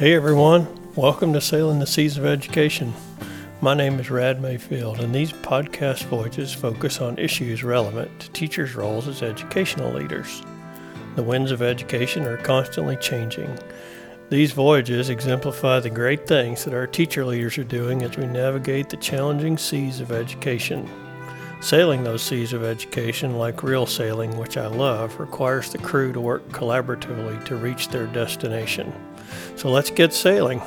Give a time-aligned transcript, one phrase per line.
[0.00, 2.94] Hey everyone, welcome to Sailing the Seas of Education.
[3.60, 8.74] My name is Rad Mayfield, and these podcast voyages focus on issues relevant to teachers'
[8.74, 10.40] roles as educational leaders.
[11.16, 13.58] The winds of education are constantly changing.
[14.30, 18.88] These voyages exemplify the great things that our teacher leaders are doing as we navigate
[18.88, 20.88] the challenging seas of education.
[21.60, 26.22] Sailing those seas of education, like real sailing, which I love, requires the crew to
[26.22, 28.94] work collaboratively to reach their destination.
[29.56, 30.62] So let's get sailing.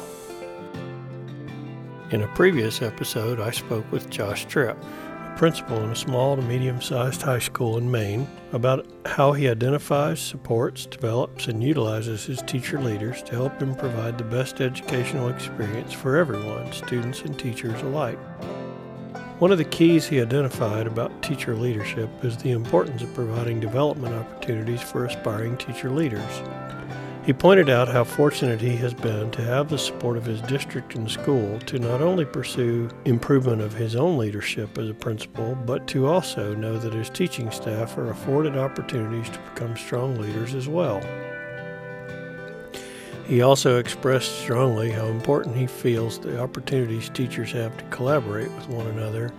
[2.12, 6.44] In a previous episode, I spoke with Josh Tripp, a principal in a small to
[6.44, 12.44] medium sized high school in Maine, about how he identifies, supports, develops, and utilizes his
[12.44, 17.82] teacher leaders to help him provide the best educational experience for everyone, students and teachers
[17.82, 18.20] alike.
[19.40, 24.13] One of the keys he identified about teacher leadership is the importance of providing development
[24.13, 26.21] opportunities for aspiring teacher leaders.
[27.26, 30.96] He pointed out how fortunate he has been to have the support of his district
[30.96, 35.88] and school to not only pursue improvement of his own leadership as a principal, but
[35.88, 40.68] to also know that his teaching staff are afforded opportunities to become strong leaders as
[40.68, 41.02] well.
[43.26, 48.68] He also expressed strongly how important he feels the opportunities teachers have to collaborate with
[48.68, 49.32] one another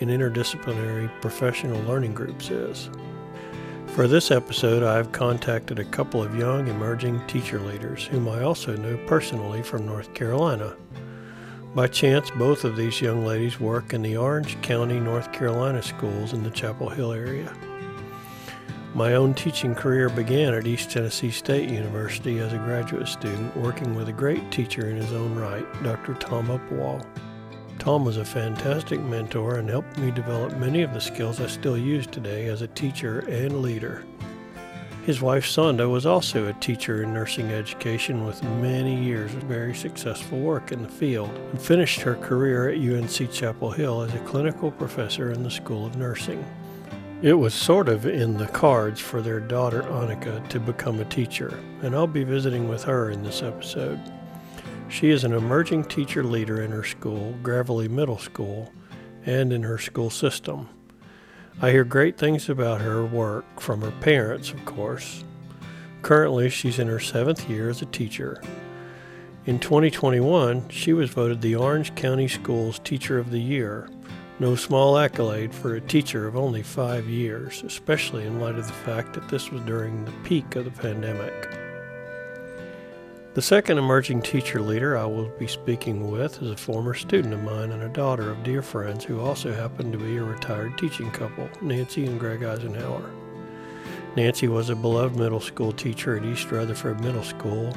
[0.00, 2.90] in interdisciplinary professional learning groups is.
[3.94, 8.42] For this episode, I have contacted a couple of young emerging teacher leaders whom I
[8.42, 10.76] also know personally from North Carolina.
[11.74, 16.32] By chance, both of these young ladies work in the Orange County, North Carolina schools
[16.32, 17.52] in the Chapel Hill area.
[18.94, 23.94] My own teaching career began at East Tennessee State University as a graduate student, working
[23.94, 26.14] with a great teacher in his own right, Dr.
[26.14, 27.04] Tom Upwall.
[27.88, 31.78] Tom was a fantastic mentor and helped me develop many of the skills I still
[31.78, 34.04] use today as a teacher and leader.
[35.06, 39.74] His wife Sonda was also a teacher in nursing education with many years of very
[39.74, 44.18] successful work in the field and finished her career at UNC Chapel Hill as a
[44.18, 46.44] clinical professor in the School of Nursing.
[47.22, 51.58] It was sort of in the cards for their daughter Annika to become a teacher,
[51.80, 53.98] and I'll be visiting with her in this episode.
[54.88, 58.72] She is an emerging teacher leader in her school, Gravelly Middle School,
[59.26, 60.68] and in her school system.
[61.60, 65.24] I hear great things about her work from her parents, of course.
[66.00, 68.42] Currently, she's in her seventh year as a teacher.
[69.44, 73.90] In 2021, she was voted the Orange County Schools Teacher of the Year.
[74.38, 78.72] No small accolade for a teacher of only five years, especially in light of the
[78.72, 81.57] fact that this was during the peak of the pandemic.
[83.38, 87.44] The second emerging teacher leader I will be speaking with is a former student of
[87.44, 91.08] mine and a daughter of dear friends who also happen to be a retired teaching
[91.12, 93.08] couple, Nancy and Greg Eisenhower.
[94.16, 97.72] Nancy was a beloved middle school teacher at East Rutherford Middle School,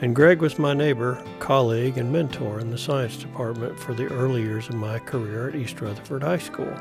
[0.00, 4.42] and Greg was my neighbor, colleague, and mentor in the science department for the early
[4.42, 6.74] years of my career at East Rutherford High School.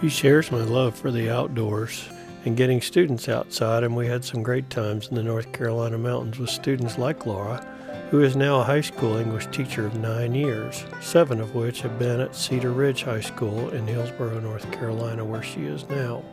[0.00, 2.08] He shares my love for the outdoors
[2.44, 6.38] and getting students outside, and we had some great times in the North Carolina mountains
[6.38, 7.64] with students like Laura,
[8.10, 11.98] who is now a high school English teacher of nine years, seven of which have
[11.98, 16.24] been at Cedar Ridge High School in Hillsborough, North Carolina, where she is now.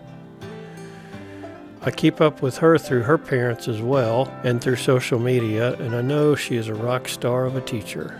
[1.81, 5.95] I keep up with her through her parents as well and through social media, and
[5.95, 8.19] I know she is a rock star of a teacher.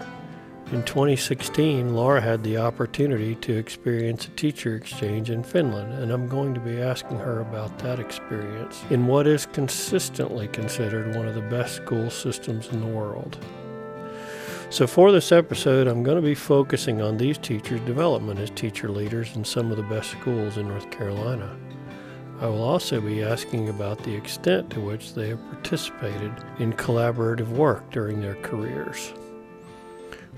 [0.75, 6.27] In 2016, Laura had the opportunity to experience a teacher exchange in Finland, and I'm
[6.27, 11.35] going to be asking her about that experience in what is consistently considered one of
[11.35, 13.37] the best school systems in the world.
[14.69, 18.89] So, for this episode, I'm going to be focusing on these teachers' development as teacher
[18.89, 21.55] leaders in some of the best schools in North Carolina.
[22.41, 27.47] I will also be asking about the extent to which they have participated in collaborative
[27.47, 29.13] work during their careers.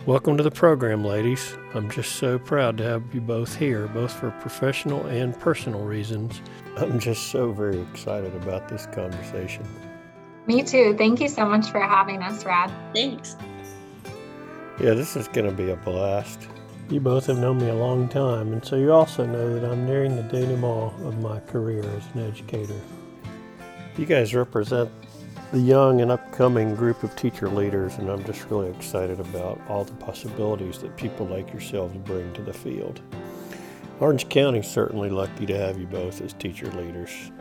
[0.05, 1.57] Welcome to the program, ladies.
[1.73, 6.41] I'm just so proud to have you both here, both for professional and personal reasons.
[6.77, 9.65] I'm just so very excited about this conversation.
[10.45, 10.95] Me too.
[10.97, 12.71] Thank you so much for having us, Rad.
[12.93, 13.35] Thanks.
[14.79, 16.47] Yeah, this is going to be a blast.
[16.89, 19.85] You both have known me a long time, and so you also know that I'm
[19.85, 22.79] nearing the denouement of my career as an educator.
[23.97, 24.89] You guys represent
[25.51, 29.85] the young and upcoming group of teacher leaders, and I'm just really excited about all
[29.85, 33.01] the possibilities that people like yourselves bring to the field.
[34.01, 37.31] Orange County's certainly lucky to have you both as teacher leaders.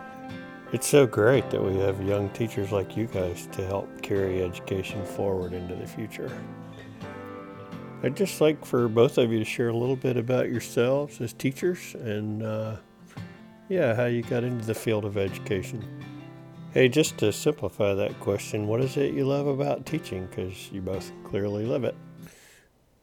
[0.72, 5.04] It's so great that we have young teachers like you guys to help carry education
[5.04, 6.30] forward into the future.
[8.04, 11.32] I'd just like for both of you to share a little bit about yourselves as
[11.32, 12.76] teachers and, uh,
[13.68, 15.84] yeah, how you got into the field of education.
[16.76, 20.26] Hey, just to simplify that question, what is it you love about teaching?
[20.26, 21.96] Because you both clearly love it.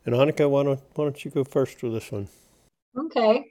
[0.05, 2.27] And Annika, why don't, why don't you go first with this one?
[2.95, 3.47] Okay.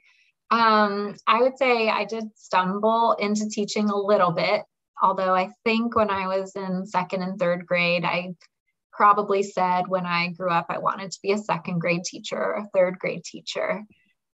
[0.49, 4.61] Um, I would say I did stumble into teaching a little bit,
[5.01, 8.29] although I think when I was in second and third grade, I
[8.93, 12.53] probably said when I grew up I wanted to be a second grade teacher or
[12.59, 13.83] a third grade teacher.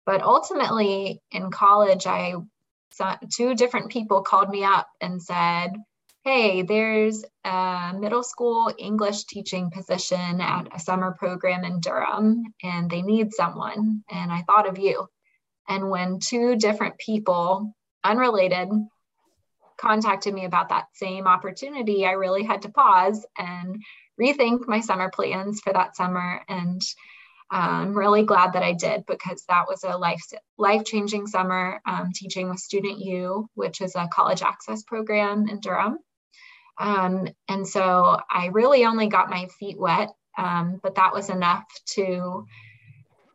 [0.05, 2.35] But ultimately in college, I
[3.35, 5.73] two different people called me up and said,
[6.25, 12.91] Hey, there's a middle school English teaching position at a summer program in Durham, and
[12.91, 14.03] they need someone.
[14.11, 15.07] And I thought of you.
[15.69, 17.73] And when two different people,
[18.03, 18.69] unrelated,
[19.77, 23.83] contacted me about that same opportunity, I really had to pause and
[24.21, 26.41] rethink my summer plans for that summer.
[26.49, 26.83] And
[27.51, 30.21] I'm really glad that I did because that was a life
[30.59, 35.61] life changing summer um, teaching with Student U, which is a college access program in
[35.61, 35.99] Durham.
[36.79, 41.65] Um, and so I really only got my feet wet, um, but that was enough
[41.95, 42.47] to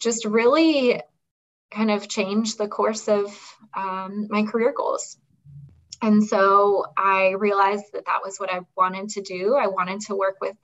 [0.01, 1.01] just really
[1.71, 3.35] kind of change the course of
[3.73, 5.17] um, my career goals.
[6.01, 9.55] And so I realized that that was what I wanted to do.
[9.55, 10.57] I wanted to work with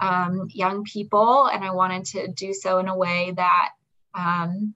[0.00, 3.70] um, young people, and I wanted to do so in a way that
[4.14, 4.74] um,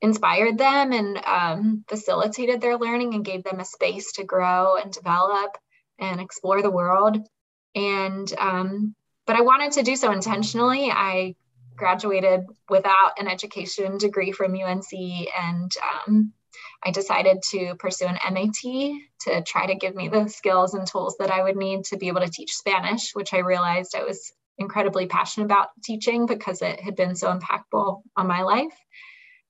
[0.00, 4.92] inspired them and um, facilitated their learning and gave them a space to grow and
[4.92, 5.56] develop
[5.98, 7.18] and explore the world.
[7.74, 8.94] And um,
[9.26, 10.90] but I wanted to do so intentionally.
[10.90, 11.34] I
[11.76, 15.70] graduated without an education degree from UNC and
[16.06, 16.32] um,
[16.84, 18.54] I decided to pursue an MAT
[19.22, 22.08] to try to give me the skills and tools that I would need to be
[22.08, 26.80] able to teach Spanish, which I realized I was incredibly passionate about teaching because it
[26.80, 28.76] had been so impactful on my life.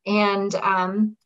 [0.06, 1.16] And um,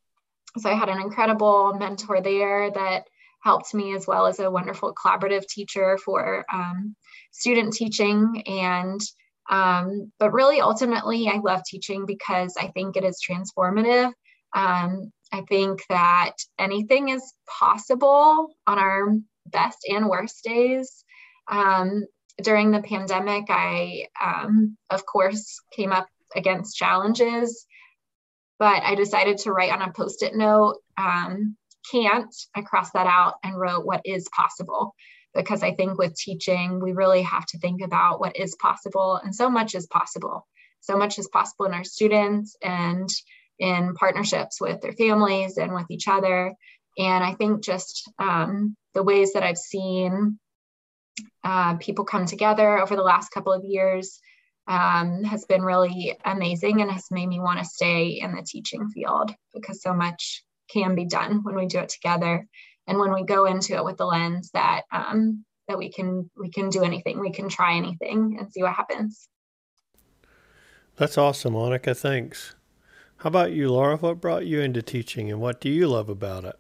[0.59, 3.05] so I had an incredible mentor there that
[3.43, 6.95] helped me, as well as a wonderful collaborative teacher for um,
[7.31, 8.43] student teaching.
[8.47, 9.01] And
[9.49, 14.13] um, but really, ultimately, I love teaching because I think it is transformative.
[14.55, 19.17] Um, I think that anything is possible on our
[19.47, 21.05] best and worst days.
[21.49, 22.05] Um,
[22.43, 27.67] during the pandemic, I, um, of course, came up against challenges,
[28.59, 31.57] but I decided to write on a post it note, um,
[31.91, 32.35] can't.
[32.55, 34.95] I crossed that out and wrote what is possible
[35.35, 39.35] because I think with teaching, we really have to think about what is possible, and
[39.35, 40.47] so much is possible.
[40.81, 43.09] So much is possible in our students and
[43.61, 46.53] in partnerships with their families and with each other.
[46.99, 50.39] And I think just um, the ways that I've seen
[51.45, 54.19] uh, people come together over the last couple of years
[54.67, 58.89] um, has been really amazing and has made me want to stay in the teaching
[58.89, 62.47] field because so much can be done when we do it together
[62.87, 66.51] and when we go into it with the lens that um, that we can we
[66.51, 69.29] can do anything we can try anything and see what happens.
[70.97, 71.97] That's awesome Annika.
[71.97, 72.55] Thanks
[73.21, 73.99] how about you, Laura?
[73.99, 76.57] What brought you into teaching and what do you love about it?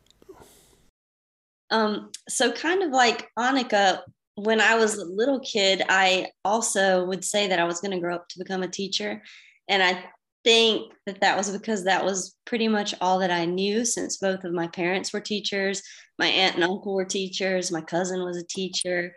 [1.70, 4.00] Um, so kind of like Annika,
[4.34, 8.00] when I was a little kid, I also would say that I was going to
[8.00, 9.22] grow up to become a teacher.
[9.68, 10.04] And I
[10.44, 14.44] think that that was because that was pretty much all that I knew since both
[14.44, 15.82] of my parents were teachers.
[16.18, 17.72] My aunt and uncle were teachers.
[17.72, 19.14] My cousin was a teacher.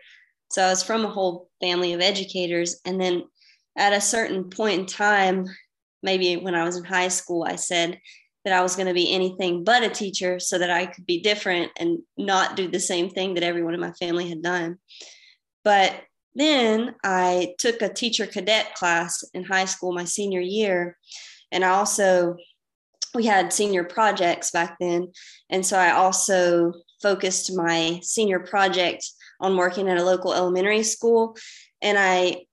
[0.50, 2.80] So I was from a whole family of educators.
[2.86, 3.24] And then
[3.76, 5.46] at a certain point in time,
[6.04, 7.98] maybe when I was in high school, I said
[8.44, 11.20] that I was going to be anything but a teacher so that I could be
[11.20, 14.78] different and not do the same thing that everyone in my family had done.
[15.64, 15.94] But
[16.34, 20.98] then I took a teacher cadet class in high school my senior year.
[21.50, 22.36] And I also,
[23.14, 25.10] we had senior projects back then.
[25.48, 29.08] And so I also focused my senior project
[29.40, 31.36] on working at a local elementary school.
[31.80, 32.44] And I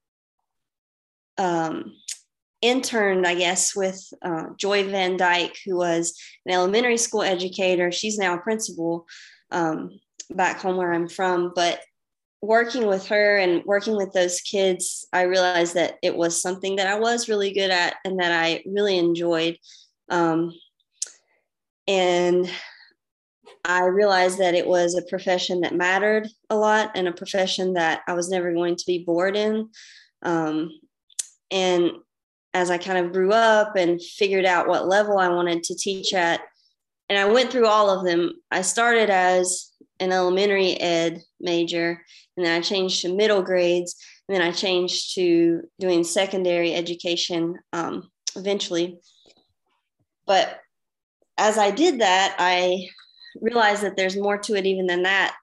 [1.37, 1.93] um,
[2.61, 7.91] interned, I guess, with uh, Joy Van Dyke, who was an elementary school educator.
[7.91, 9.07] She's now a principal
[9.51, 9.99] um,
[10.29, 11.53] back home where I'm from.
[11.55, 11.81] But
[12.41, 16.87] working with her and working with those kids, I realized that it was something that
[16.87, 19.57] I was really good at and that I really enjoyed.
[20.09, 20.53] Um,
[21.87, 22.49] and
[23.63, 28.01] I realized that it was a profession that mattered a lot and a profession that
[28.07, 29.69] I was never going to be bored in.
[30.23, 30.71] Um,
[31.51, 31.91] and
[32.53, 36.13] as I kind of grew up and figured out what level I wanted to teach
[36.13, 36.41] at.
[37.09, 38.33] And I went through all of them.
[38.51, 42.01] I started as an elementary ed major,
[42.35, 43.95] and then I changed to middle grades,
[44.27, 48.99] and then I changed to doing secondary education um, eventually.
[50.25, 50.59] But
[51.37, 52.87] as I did that, I
[53.39, 55.35] realized that there's more to it even than that.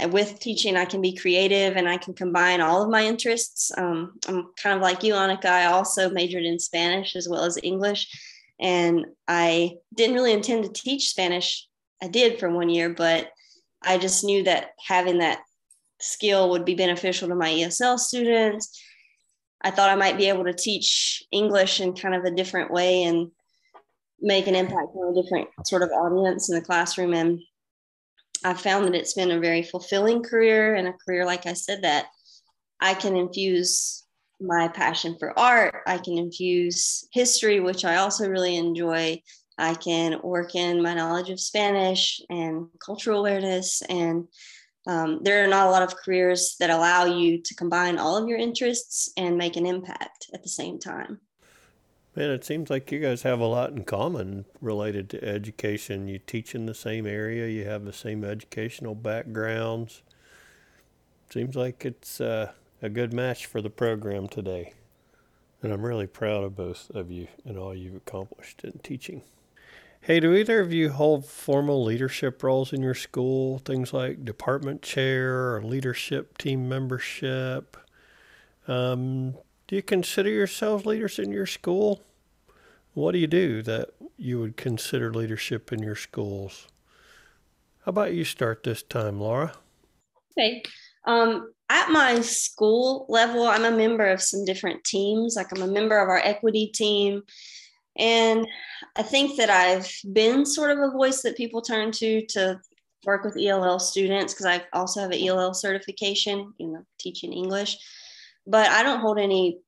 [0.00, 3.70] With teaching, I can be creative and I can combine all of my interests.
[3.76, 5.46] Um, I'm kind of like you, Annika.
[5.46, 8.08] I also majored in Spanish as well as English.
[8.58, 11.68] And I didn't really intend to teach Spanish.
[12.02, 13.30] I did for one year, but
[13.82, 15.40] I just knew that having that
[16.00, 18.80] skill would be beneficial to my ESL students.
[19.62, 23.04] I thought I might be able to teach English in kind of a different way
[23.04, 23.30] and
[24.20, 27.12] make an impact on a different sort of audience in the classroom.
[27.12, 27.40] And
[28.44, 31.82] I found that it's been a very fulfilling career and a career, like I said,
[31.82, 32.06] that
[32.80, 34.04] I can infuse
[34.40, 35.82] my passion for art.
[35.86, 39.22] I can infuse history, which I also really enjoy.
[39.58, 43.82] I can work in my knowledge of Spanish and cultural awareness.
[43.82, 44.26] And
[44.86, 48.28] um, there are not a lot of careers that allow you to combine all of
[48.28, 51.20] your interests and make an impact at the same time.
[52.14, 56.08] Man, it seems like you guys have a lot in common related to education.
[56.08, 60.02] You teach in the same area, you have the same educational backgrounds.
[61.30, 62.52] Seems like it's uh,
[62.82, 64.74] a good match for the program today.
[65.62, 69.22] And I'm really proud of both of you and all you've accomplished in teaching.
[70.02, 73.58] Hey, do either of you hold formal leadership roles in your school?
[73.58, 77.76] Things like department chair or leadership team membership?
[78.68, 79.36] Um,
[79.72, 82.02] do you consider yourselves leaders in your school?
[82.92, 83.88] What do you do that
[84.18, 86.66] you would consider leadership in your schools?
[87.86, 89.54] How about you start this time, Laura?
[90.32, 90.62] Okay.
[91.06, 95.36] Um, at my school level, I'm a member of some different teams.
[95.36, 97.22] Like I'm a member of our equity team.
[97.96, 98.46] And
[98.96, 102.60] I think that I've been sort of a voice that people turn to to
[103.06, 107.78] work with ELL students because I also have an ELL certification, you know, teaching English
[108.46, 109.60] but I don't hold any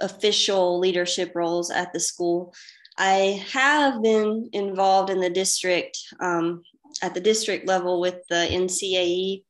[0.00, 2.54] official leadership roles at the school.
[2.96, 6.62] I have been involved in the district um,
[7.02, 9.42] at the district level with the NCAE,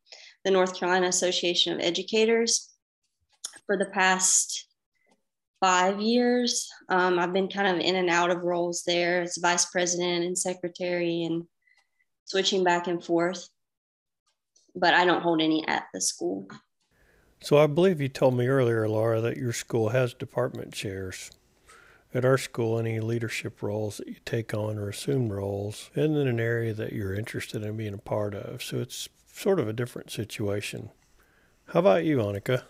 [0.45, 2.71] the North Carolina Association of Educators,
[3.67, 4.67] for the past
[5.61, 6.71] five years.
[6.89, 10.37] Um, I've been kind of in and out of roles there as vice president and
[10.37, 11.45] secretary and
[12.27, 13.49] switching back and forth,
[14.75, 16.49] but I don't hold any at the school.
[17.45, 21.31] So I believe you told me earlier, Laura, that your school has department chairs.
[22.15, 26.27] At our school, any leadership roles that you take on or assume roles and in
[26.27, 28.63] an area that you're interested in being a part of.
[28.63, 30.89] So it's sort of a different situation.
[31.67, 32.63] How about you, Annika?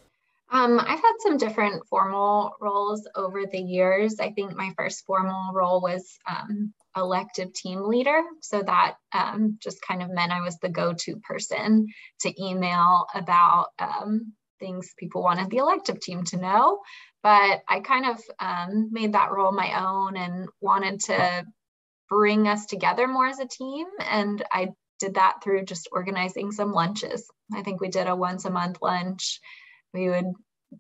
[0.51, 4.19] Um, I've had some different formal roles over the years.
[4.19, 8.23] I think my first formal role was um, elective team leader.
[8.41, 11.87] So that um, just kind of meant I was the go to person
[12.23, 16.81] to email about um, things people wanted the elective team to know.
[17.23, 21.45] But I kind of um, made that role my own and wanted to
[22.09, 23.87] bring us together more as a team.
[23.99, 24.69] And I
[25.01, 27.27] did that through just organizing some lunches.
[27.53, 29.41] I think we did a once a month lunch.
[29.93, 30.33] We would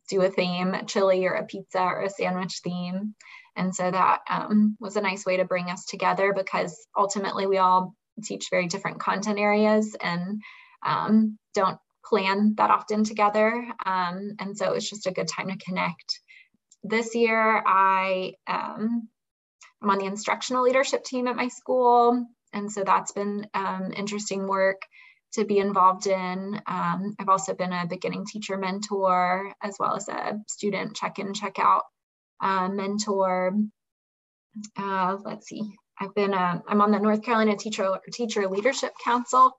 [0.08, 3.14] do a theme, a chili or a pizza or a sandwich theme.
[3.56, 7.58] And so that um, was a nice way to bring us together because ultimately we
[7.58, 10.40] all teach very different content areas and
[10.84, 13.66] um, don't plan that often together.
[13.84, 16.20] Um, and so it was just a good time to connect.
[16.82, 19.08] This year, I um,
[19.82, 24.46] I'm on the instructional leadership team at my school, and so that's been um, interesting
[24.46, 24.82] work
[25.32, 26.60] to be involved in.
[26.66, 31.82] Um, I've also been a beginning teacher mentor as well as a student check-in, check-out
[32.40, 33.52] uh, mentor.
[34.76, 35.62] Uh, let's see,
[36.00, 39.52] I've been uh, I'm on the North Carolina Teacher Teacher Leadership Council,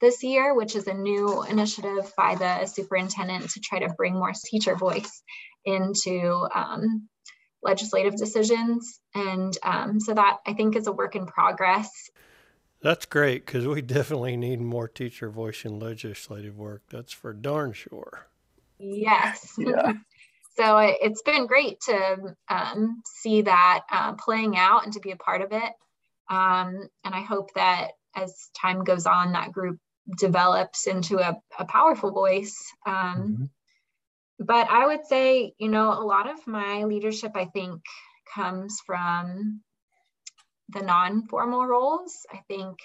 [0.00, 4.32] this year, which is a new initiative by the superintendent to try to bring more
[4.46, 5.22] teacher voice
[5.64, 7.08] into um,
[7.62, 9.00] legislative decisions.
[9.14, 11.90] And um, so that I think is a work in progress.
[12.82, 16.82] That's great because we definitely need more teacher voice in legislative work.
[16.90, 18.26] That's for darn sure.
[18.78, 19.54] Yes.
[19.58, 19.92] Yeah.
[20.56, 25.16] so it's been great to um, see that uh, playing out and to be a
[25.16, 25.72] part of it.
[26.30, 29.78] Um, and I hope that as time goes on, that group
[30.16, 32.56] develops into a, a powerful voice.
[32.86, 33.44] Um, mm-hmm.
[34.38, 37.82] But I would say, you know, a lot of my leadership, I think,
[38.34, 39.60] comes from
[40.70, 42.26] the non formal roles.
[42.32, 42.78] I think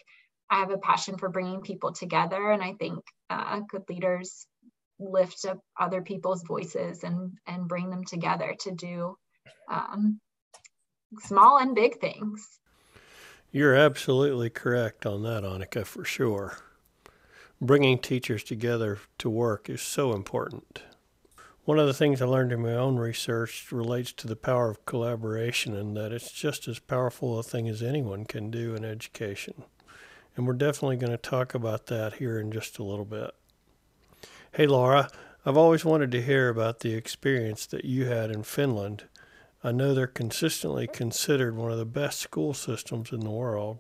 [0.50, 4.48] I have a passion for bringing people together, and I think uh, good leaders
[5.00, 9.18] lift up other people's voices and and bring them together to do
[9.72, 10.20] um,
[11.20, 12.60] small and big things.
[13.52, 16.58] You're absolutely correct on that, Annika, for sure
[17.66, 20.84] bringing teachers together to work is so important.
[21.64, 24.86] One of the things I learned in my own research relates to the power of
[24.86, 29.64] collaboration and that it's just as powerful a thing as anyone can do in education.
[30.36, 33.32] and we're definitely going to talk about that here in just a little bit.
[34.52, 35.10] Hey, Laura,
[35.46, 39.04] I've always wanted to hear about the experience that you had in Finland.
[39.64, 43.80] I know they're consistently considered one of the best school systems in the world.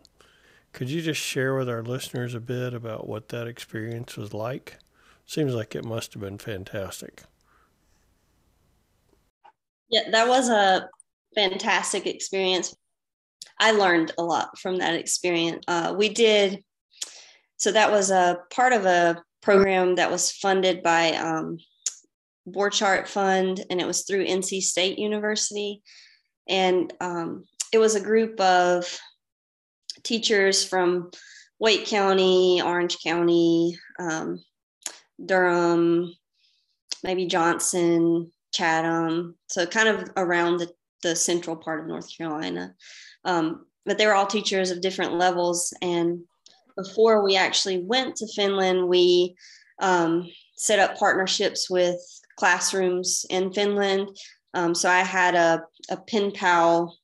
[0.76, 4.78] Could you just share with our listeners a bit about what that experience was like?
[5.26, 7.24] Seems like it must have been fantastic.
[9.90, 10.90] Yeah, that was a
[11.34, 12.76] fantastic experience.
[13.58, 15.64] I learned a lot from that experience.
[15.66, 16.62] Uh, we did,
[17.56, 21.58] so that was a part of a program that was funded by um,
[22.54, 25.82] Fund, and it was through NC State University.
[26.50, 29.00] And um, it was a group of
[30.06, 31.12] teachers from
[31.60, 34.42] Wake County, Orange County, um,
[35.24, 36.14] Durham,
[37.04, 40.72] maybe Johnston, Chatham, so kind of around the,
[41.04, 42.74] the central part of North Carolina.
[43.26, 45.74] Um, but they were all teachers of different levels.
[45.82, 46.22] And
[46.78, 49.36] before we actually went to Finland, we
[49.82, 52.00] um, set up partnerships with
[52.38, 54.10] classrooms in Finland.
[54.54, 56.98] Um, so I had a, a pen pal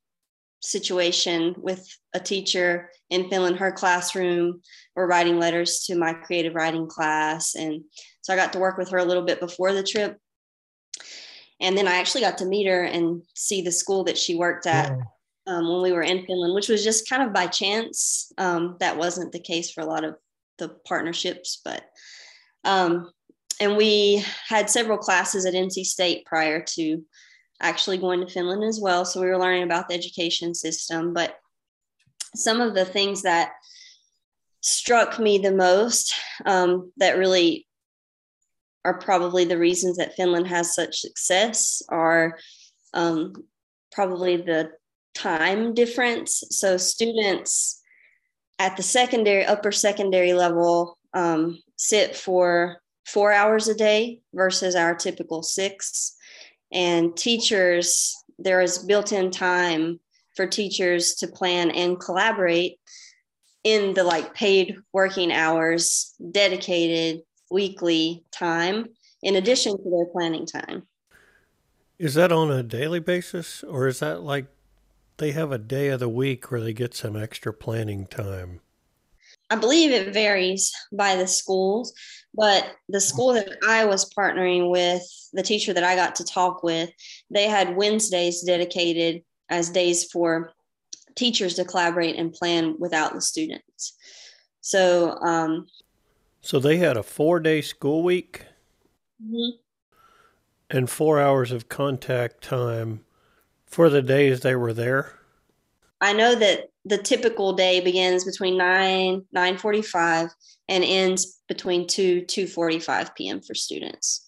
[0.61, 4.61] situation with a teacher in Finland, her classroom,
[4.95, 7.55] or writing letters to my creative writing class.
[7.55, 7.83] And
[8.21, 10.17] so I got to work with her a little bit before the trip.
[11.59, 14.65] And then I actually got to meet her and see the school that she worked
[14.65, 14.91] at
[15.47, 18.31] um, when we were in Finland, which was just kind of by chance.
[18.37, 20.15] Um, that wasn't the case for a lot of
[20.57, 21.83] the partnerships, but
[22.63, 23.11] um,
[23.59, 27.03] and we had several classes at NC State prior to
[27.61, 29.05] actually going to Finland as well.
[29.05, 31.13] So we were learning about the education system.
[31.13, 31.37] But
[32.35, 33.51] some of the things that
[34.61, 36.13] struck me the most
[36.45, 37.67] um, that really
[38.83, 42.37] are probably the reasons that Finland has such success are
[42.93, 43.33] um,
[43.91, 44.71] probably the
[45.13, 46.43] time difference.
[46.49, 47.81] So students
[48.59, 54.95] at the secondary, upper secondary level um, sit for four hours a day versus our
[54.95, 56.15] typical six.
[56.71, 59.99] And teachers, there is built in time
[60.35, 62.79] for teachers to plan and collaborate
[63.63, 68.87] in the like paid working hours, dedicated weekly time,
[69.21, 70.83] in addition to their planning time.
[71.99, 74.47] Is that on a daily basis, or is that like
[75.17, 78.61] they have a day of the week where they get some extra planning time?
[79.51, 81.93] I believe it varies by the schools,
[82.33, 86.63] but the school that I was partnering with, the teacher that I got to talk
[86.63, 86.89] with,
[87.29, 90.53] they had Wednesdays dedicated as days for
[91.15, 93.97] teachers to collaborate and plan without the students.
[94.61, 95.67] So, um,
[96.41, 98.45] so they had a four day school week
[99.21, 99.57] mm-hmm.
[100.69, 103.01] and four hours of contact time
[103.65, 105.13] for the days they were there.
[105.99, 110.29] I know that the typical day begins between 9 9:45
[110.67, 113.41] and ends between 2 2:45 p.m.
[113.41, 114.27] for students.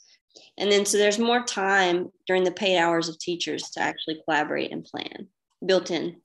[0.58, 4.72] And then so there's more time during the paid hours of teachers to actually collaborate
[4.72, 5.28] and plan
[5.66, 6.18] built in.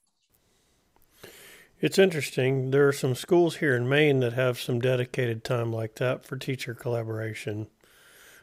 [1.81, 2.73] It's interesting.
[2.73, 6.37] There are some schools here in Maine that have some dedicated time like that for
[6.37, 7.69] teacher collaboration.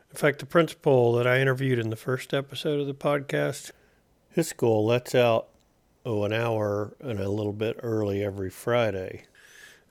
[0.09, 3.71] In fact, the principal that I interviewed in the first episode of the podcast,
[4.29, 5.49] his school lets out
[6.05, 9.23] oh, an hour and a little bit early every Friday.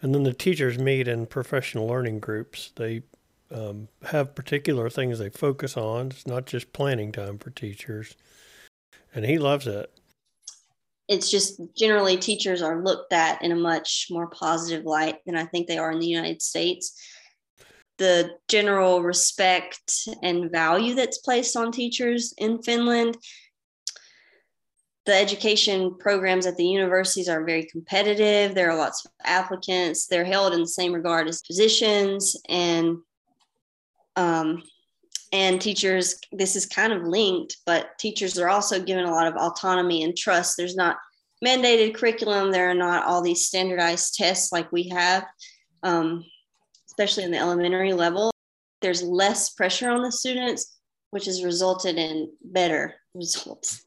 [0.01, 2.73] And then the teachers meet in professional learning groups.
[2.77, 3.03] They
[3.51, 6.07] um, have particular things they focus on.
[6.07, 8.17] It's not just planning time for teachers.
[9.15, 9.91] And he loves it.
[11.09, 15.45] It's just generally teachers are looked at in a much more positive light than I
[15.45, 17.01] think they are in the United States.
[17.99, 23.19] The general respect and value that's placed on teachers in Finland
[25.07, 28.55] the education programs at the universities are very competitive.
[28.55, 30.07] There are lots of applicants.
[30.07, 32.99] They're held in the same regard as physicians and
[34.17, 34.63] um,
[35.33, 36.19] and teachers.
[36.33, 40.17] This is kind of linked, but teachers are also given a lot of autonomy and
[40.17, 40.57] trust.
[40.57, 40.97] There's not
[41.45, 42.51] mandated curriculum.
[42.51, 45.27] There are not all these standardized tests like we have,
[45.83, 46.25] um,
[46.87, 48.31] especially in the elementary level.
[48.81, 50.79] There's less pressure on the students,
[51.11, 53.85] which has resulted in better results.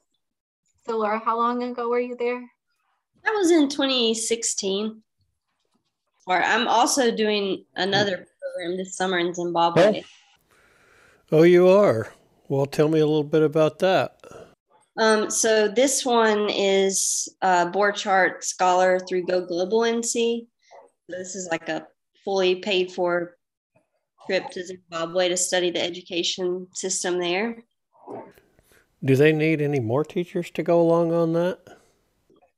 [0.87, 2.39] So, Laura, how long ago were you there?
[3.25, 5.01] That was in 2016.
[6.27, 10.03] Or I'm also doing another program this summer in Zimbabwe.
[11.29, 12.09] Oh, you are?
[12.47, 14.17] Well, tell me a little bit about that.
[14.97, 20.47] Um, so this one is a Borchardt Scholar through Go Global NC.
[21.09, 21.85] This is like a
[22.23, 23.35] fully paid for
[24.25, 27.57] trip to Zimbabwe to study the education system there.
[29.03, 31.59] Do they need any more teachers to go along on that?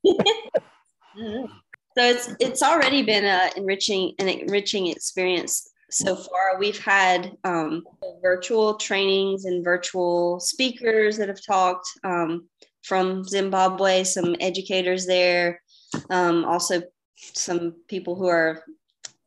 [1.97, 6.57] So it's it's already been a enriching an enriching experience so far.
[6.57, 7.83] We've had um,
[8.21, 12.47] virtual trainings and virtual speakers that have talked um,
[12.83, 15.61] from Zimbabwe, some educators there,
[16.09, 16.81] um, also
[17.17, 18.63] some people who are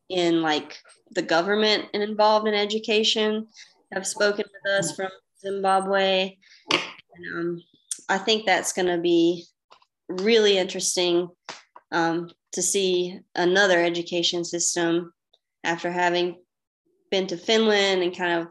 [0.08, 0.78] in like
[1.10, 3.48] the government and involved in education
[3.92, 6.36] have spoken with us from Zimbabwe.
[7.14, 7.62] And, um,
[8.08, 9.44] I think that's going to be
[10.08, 11.28] really interesting
[11.92, 15.12] um, to see another education system
[15.64, 16.36] after having
[17.10, 18.48] been to Finland and kind of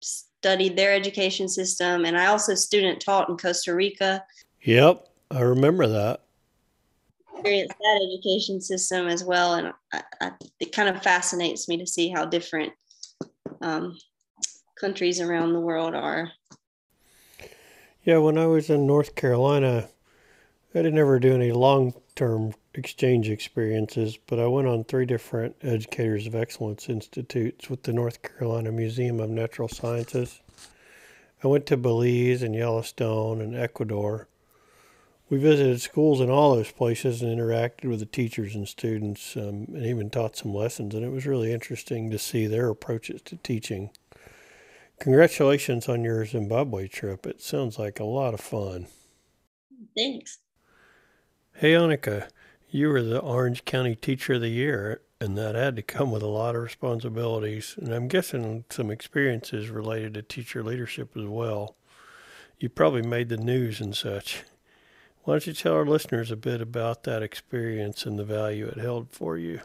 [0.00, 2.04] studied their education system.
[2.04, 4.24] And I also student taught in Costa Rica.
[4.62, 6.22] Yep, I remember that.
[7.32, 9.54] Experienced that education system as well.
[9.54, 12.72] And I, I, it kind of fascinates me to see how different
[13.62, 13.96] um,
[14.78, 16.30] countries around the world are.
[18.02, 19.90] Yeah, when I was in North Carolina,
[20.74, 25.56] I didn't ever do any long term exchange experiences, but I went on three different
[25.60, 30.40] Educators of Excellence Institutes with the North Carolina Museum of Natural Sciences.
[31.44, 34.28] I went to Belize and Yellowstone and Ecuador.
[35.28, 39.66] We visited schools in all those places and interacted with the teachers and students um,
[39.74, 43.36] and even taught some lessons, and it was really interesting to see their approaches to
[43.36, 43.90] teaching.
[45.00, 47.26] Congratulations on your Zimbabwe trip.
[47.26, 48.86] It sounds like a lot of fun.
[49.96, 50.40] Thanks.
[51.54, 52.28] Hey, Annika,
[52.68, 56.22] you were the Orange County Teacher of the Year, and that had to come with
[56.22, 61.76] a lot of responsibilities, and I'm guessing some experiences related to teacher leadership as well.
[62.58, 64.44] You probably made the news and such.
[65.24, 68.76] Why don't you tell our listeners a bit about that experience and the value it
[68.76, 69.62] held for you?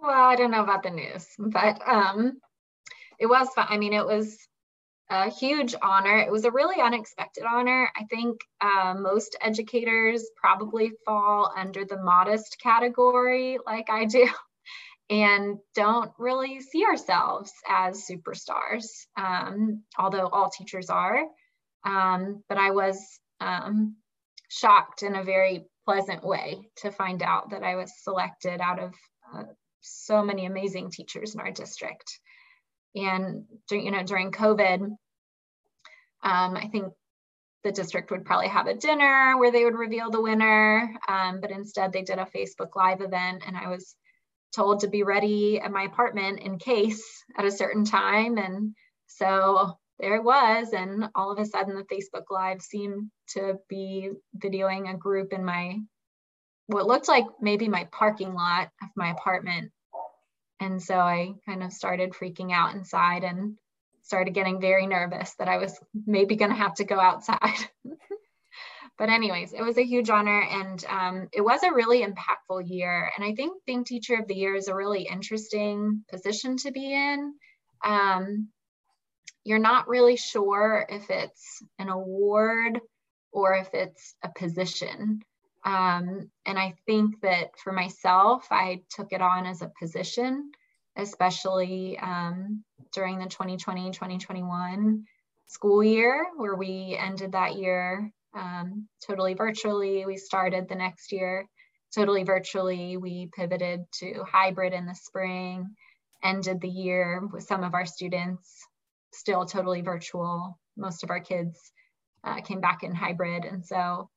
[0.00, 2.40] Well, I don't know about the news, but um,
[3.20, 3.66] it was fun.
[3.68, 4.36] I mean, it was
[5.10, 6.18] a huge honor.
[6.18, 7.90] It was a really unexpected honor.
[7.94, 14.26] I think uh, most educators probably fall under the modest category, like I do,
[15.10, 21.24] and don't really see ourselves as superstars, um, although all teachers are.
[21.84, 22.98] Um, but I was
[23.40, 23.96] um,
[24.48, 28.94] shocked in a very pleasant way to find out that I was selected out of
[29.34, 29.42] uh,
[29.80, 32.20] so many amazing teachers in our district
[32.94, 34.80] and you know during covid
[36.22, 36.92] um, i think
[37.62, 41.50] the district would probably have a dinner where they would reveal the winner um, but
[41.50, 43.96] instead they did a facebook live event and i was
[44.54, 47.04] told to be ready at my apartment in case
[47.38, 48.74] at a certain time and
[49.06, 54.10] so there it was and all of a sudden the facebook live seemed to be
[54.38, 55.76] videoing a group in my
[56.66, 59.70] what looked like maybe my parking lot of my apartment
[60.60, 63.56] and so I kind of started freaking out inside and
[64.02, 67.56] started getting very nervous that I was maybe going to have to go outside.
[68.98, 73.10] but, anyways, it was a huge honor and um, it was a really impactful year.
[73.16, 76.92] And I think being Teacher of the Year is a really interesting position to be
[76.92, 77.34] in.
[77.82, 78.48] Um,
[79.44, 82.78] you're not really sure if it's an award
[83.32, 85.22] or if it's a position.
[85.64, 90.52] Um, and I think that for myself, I took it on as a position,
[90.96, 95.04] especially um, during the 2020 2021
[95.46, 100.06] school year, where we ended that year um, totally virtually.
[100.06, 101.46] We started the next year
[101.94, 102.96] totally virtually.
[102.96, 105.74] We pivoted to hybrid in the spring,
[106.22, 108.64] ended the year with some of our students
[109.12, 110.58] still totally virtual.
[110.76, 111.58] Most of our kids
[112.24, 113.44] uh, came back in hybrid.
[113.44, 114.08] And so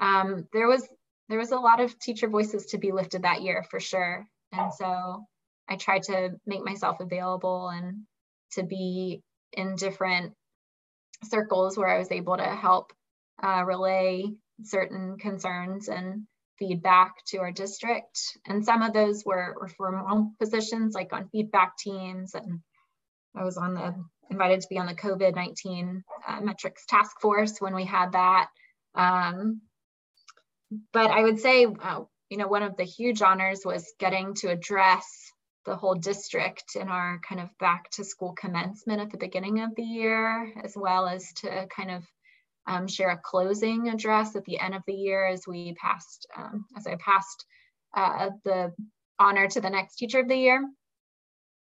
[0.00, 0.86] um, there was
[1.28, 4.26] there was a lot of teacher voices to be lifted that year for sure.
[4.52, 5.26] And so
[5.68, 8.04] I tried to make myself available and
[8.52, 10.32] to be in different
[11.24, 12.92] circles where I was able to help
[13.42, 14.24] uh, relay
[14.62, 16.26] certain concerns and
[16.58, 18.18] feedback to our district.
[18.46, 22.34] And some of those were, were formal positions, like on feedback teams.
[22.34, 22.60] And
[23.36, 23.94] I was on the
[24.30, 28.48] invited to be on the COVID 19 uh, metrics task force when we had that.
[28.94, 29.60] Um,
[30.92, 32.00] but I would say, uh,
[32.30, 35.32] you know, one of the huge honors was getting to address
[35.64, 39.74] the whole district in our kind of back to school commencement at the beginning of
[39.76, 42.04] the year, as well as to kind of
[42.66, 46.66] um, share a closing address at the end of the year as we passed, um,
[46.76, 47.44] as I passed
[47.96, 48.72] uh, the
[49.18, 50.62] honor to the next teacher of the year.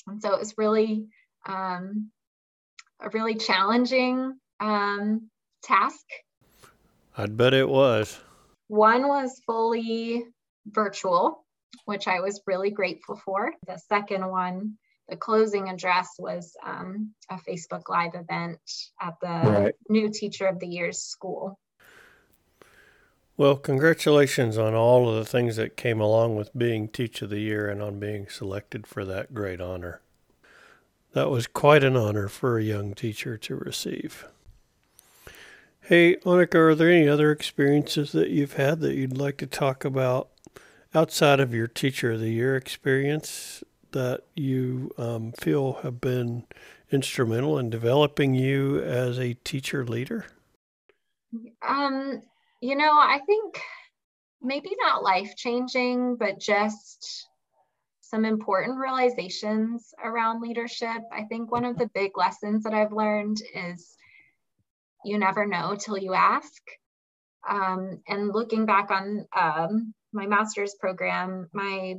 [0.07, 1.07] And so it was really
[1.47, 2.11] um,
[3.01, 5.29] a really challenging um,
[5.63, 6.05] task.
[7.17, 8.21] I'd bet it was.
[8.73, 10.25] One was fully
[10.65, 11.45] virtual,
[11.85, 13.53] which I was really grateful for.
[13.67, 14.79] The second one,
[15.11, 18.61] the closing address, was um, a Facebook Live event
[18.99, 19.75] at the right.
[19.91, 21.59] new Teacher of the Year's school.
[23.37, 27.41] Well, congratulations on all of the things that came along with being Teacher of the
[27.41, 30.01] Year and on being selected for that great honor.
[31.13, 34.25] That was quite an honor for a young teacher to receive.
[35.87, 39.85] Hey, Annika, are there any other experiences that you've had that you'd like to talk
[39.85, 40.29] about
[40.95, 46.45] outside of your Teacher of the Year experience that you um, feel have been
[46.93, 50.27] instrumental in developing you as a teacher leader?
[51.67, 52.23] Um,
[52.61, 53.61] you know, I think
[54.41, 57.27] maybe not life changing, but just
[58.03, 61.03] some important realizations around leadership.
[61.11, 63.97] I think one of the big lessons that I've learned is
[65.05, 66.63] you never know till you ask.
[67.49, 71.97] Um, and looking back on um, my master's program, my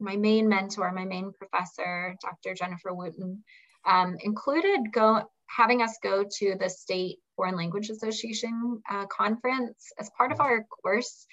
[0.00, 2.54] my main mentor, my main professor, Dr.
[2.54, 3.42] Jennifer Wooten,
[3.84, 10.10] um, included go having us go to the state foreign language association uh, conference as
[10.16, 11.26] part of our course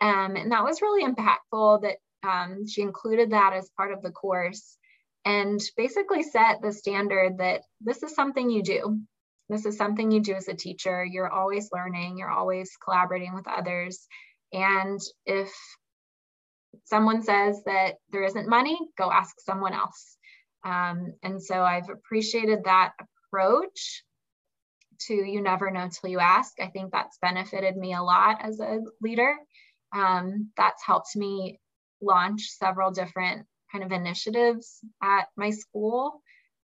[0.00, 4.10] um, and that was really impactful that um, she included that as part of the
[4.10, 4.76] course
[5.24, 9.00] and basically set the standard that this is something you do
[9.48, 11.04] this is something you do as a teacher.
[11.04, 12.18] You're always learning.
[12.18, 14.06] You're always collaborating with others.
[14.52, 15.52] And if
[16.84, 20.16] someone says that there isn't money go ask someone else.
[20.64, 24.02] Um, and so I've appreciated that approach
[24.98, 26.54] to you never know till you ask.
[26.60, 29.36] I think that's benefited me a lot as a leader.
[29.94, 31.60] Um, that's helped me
[32.00, 36.22] launch several different kind of initiatives at my school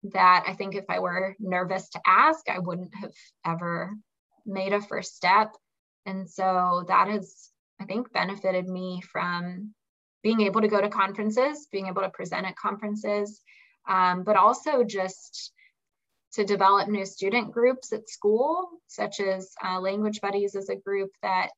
[0.04, 3.14] that I think if I were nervous to ask, I wouldn't have
[3.46, 3.96] ever
[4.46, 5.52] made a first step.
[6.06, 9.74] And so that has, I think, benefited me from
[10.24, 13.42] being able to go to conferences, being able to present at conferences,
[13.88, 15.52] um, but also just
[16.34, 21.10] to develop new student groups at school, such as uh, Language Buddies is a group
[21.22, 21.50] that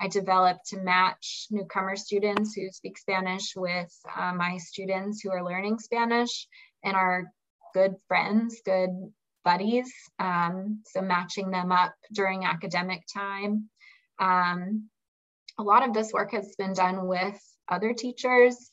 [0.00, 5.44] I developed to match newcomer students who speak Spanish with uh, my students who are
[5.44, 6.48] learning Spanish
[6.82, 7.30] and are
[7.74, 8.90] good friends, good
[9.44, 9.92] buddies.
[10.18, 13.68] Um, so matching them up during academic time.
[14.18, 14.88] Um,
[15.58, 18.70] a lot of this work has been done with other teachers.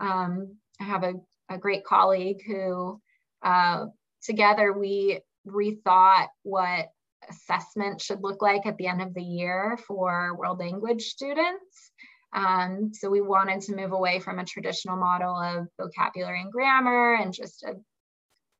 [0.00, 1.14] Um, I have a
[1.48, 3.00] a great colleague who
[3.42, 3.86] uh,
[4.22, 6.86] together we rethought what
[7.28, 11.90] assessment should look like at the end of the year for world language students.
[12.34, 17.14] Um, so we wanted to move away from a traditional model of vocabulary and grammar
[17.14, 17.74] and just a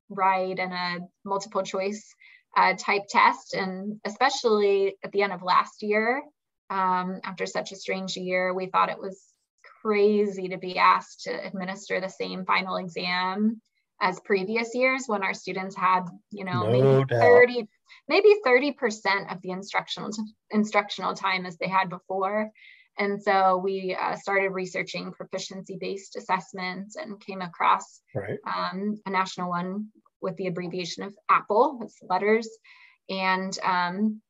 [0.09, 2.15] write and a multiple choice
[2.57, 3.55] uh, type test.
[3.55, 6.23] And especially at the end of last year,
[6.71, 9.21] um, after such a strange year, we thought it was
[9.83, 13.61] crazy to be asked to administer the same final exam
[14.01, 17.21] as previous years when our students had, you know, no maybe doubt.
[17.21, 17.69] 30,
[18.09, 20.11] maybe 30% of the instructional
[20.51, 22.51] instructional time as they had before.
[22.99, 28.39] And so we uh, started researching proficiency-based assessments and came across right.
[28.47, 29.89] um, a national one
[30.21, 32.49] with the abbreviation of AAPPL, it's letters.
[33.11, 34.23] And um,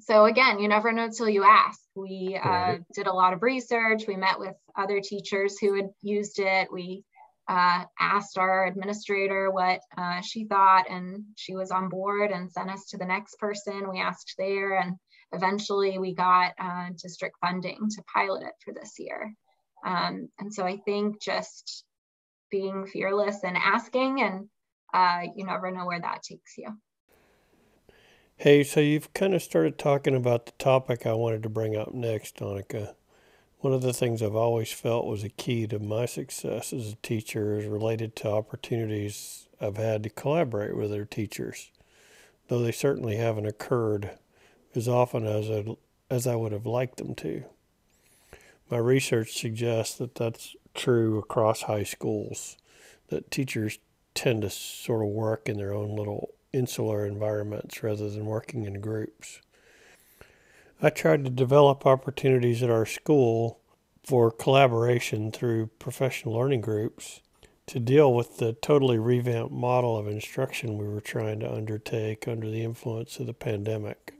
[0.00, 1.80] so again, you never know till you ask.
[1.94, 4.04] We uh, did a lot of research.
[4.08, 6.72] We met with other teachers who had used it.
[6.72, 7.04] We
[7.48, 12.70] uh, asked our administrator what uh, she thought, and she was on board and sent
[12.70, 13.88] us to the next person.
[13.88, 14.96] We asked there, and
[15.32, 19.34] eventually we got uh, district funding to pilot it for this year.
[19.84, 21.84] Um, and so I think just
[22.50, 24.48] being fearless and asking, and
[24.92, 26.68] uh, you never know where that takes you.
[28.36, 31.94] Hey, so you've kind of started talking about the topic I wanted to bring up
[31.94, 32.94] next, Annika.
[33.58, 36.96] One of the things I've always felt was a key to my success as a
[36.96, 41.70] teacher is related to opportunities I've had to collaborate with other teachers,
[42.48, 44.10] though they certainly haven't occurred
[44.74, 45.64] as often as I,
[46.10, 47.44] as I would have liked them to.
[48.70, 52.56] My research suggests that that's true across high schools,
[53.08, 53.78] that teachers
[54.14, 58.80] tend to sort of work in their own little insular environments rather than working in
[58.80, 59.40] groups.
[60.80, 63.60] I tried to develop opportunities at our school
[64.02, 67.20] for collaboration through professional learning groups
[67.66, 72.50] to deal with the totally revamped model of instruction we were trying to undertake under
[72.50, 74.13] the influence of the pandemic.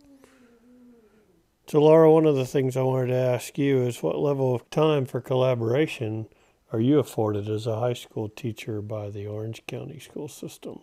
[1.67, 4.69] So, Laura, one of the things I wanted to ask you is what level of
[4.69, 6.27] time for collaboration
[6.73, 10.81] are you afforded as a high school teacher by the Orange County school system?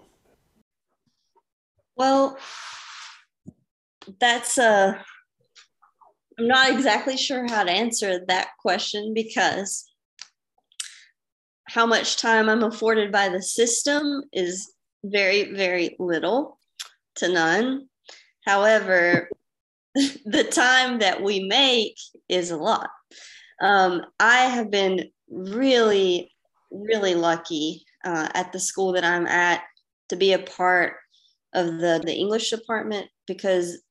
[1.95, 2.37] Well,
[4.19, 4.63] that's a.
[4.63, 4.93] Uh,
[6.39, 9.85] I'm not exactly sure how to answer that question because
[11.67, 16.57] how much time I'm afforded by the system is very, very little
[17.17, 17.89] to none.
[18.45, 19.29] However,
[20.25, 21.97] the time that we make
[22.29, 22.89] is a lot.
[23.61, 26.31] Um, I have been really,
[26.71, 29.61] really lucky uh, at the school that I'm at
[30.09, 30.95] to be a part
[31.53, 33.81] of the, the English department because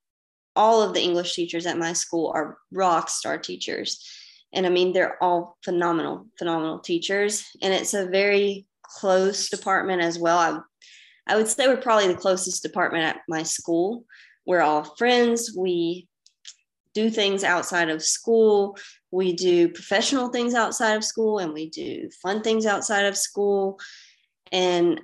[0.57, 4.05] all of the English teachers at my school are rock star teachers.
[4.53, 7.45] And I mean, they're all phenomenal, phenomenal teachers.
[7.63, 10.39] And it's a very close department as well.
[10.39, 10.59] I,
[11.33, 14.05] I would say we're probably the closest department at my school.
[14.51, 15.55] We're all friends.
[15.57, 16.09] We
[16.93, 18.77] do things outside of school.
[19.13, 23.79] We do professional things outside of school and we do fun things outside of school.
[24.51, 25.01] And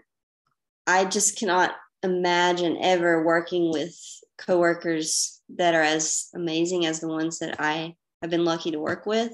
[0.85, 3.95] I just cannot imagine ever working with
[4.37, 9.07] coworkers that are as amazing as the ones that I have been lucky to work
[9.07, 9.33] with.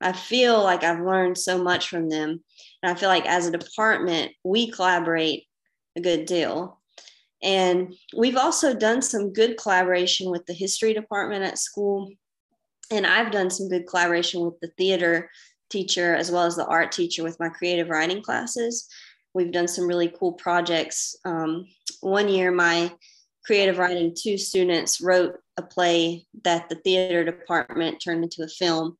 [0.00, 2.44] I feel like I've learned so much from them.
[2.84, 5.46] And I feel like as a department, we collaborate
[5.96, 6.77] a good deal.
[7.42, 12.10] And we've also done some good collaboration with the history department at school.
[12.90, 15.30] And I've done some good collaboration with the theater
[15.70, 18.88] teacher as well as the art teacher with my creative writing classes.
[19.34, 21.16] We've done some really cool projects.
[21.24, 21.66] Um,
[22.00, 22.92] one year, my
[23.44, 28.96] creative writing two students wrote a play that the theater department turned into a film.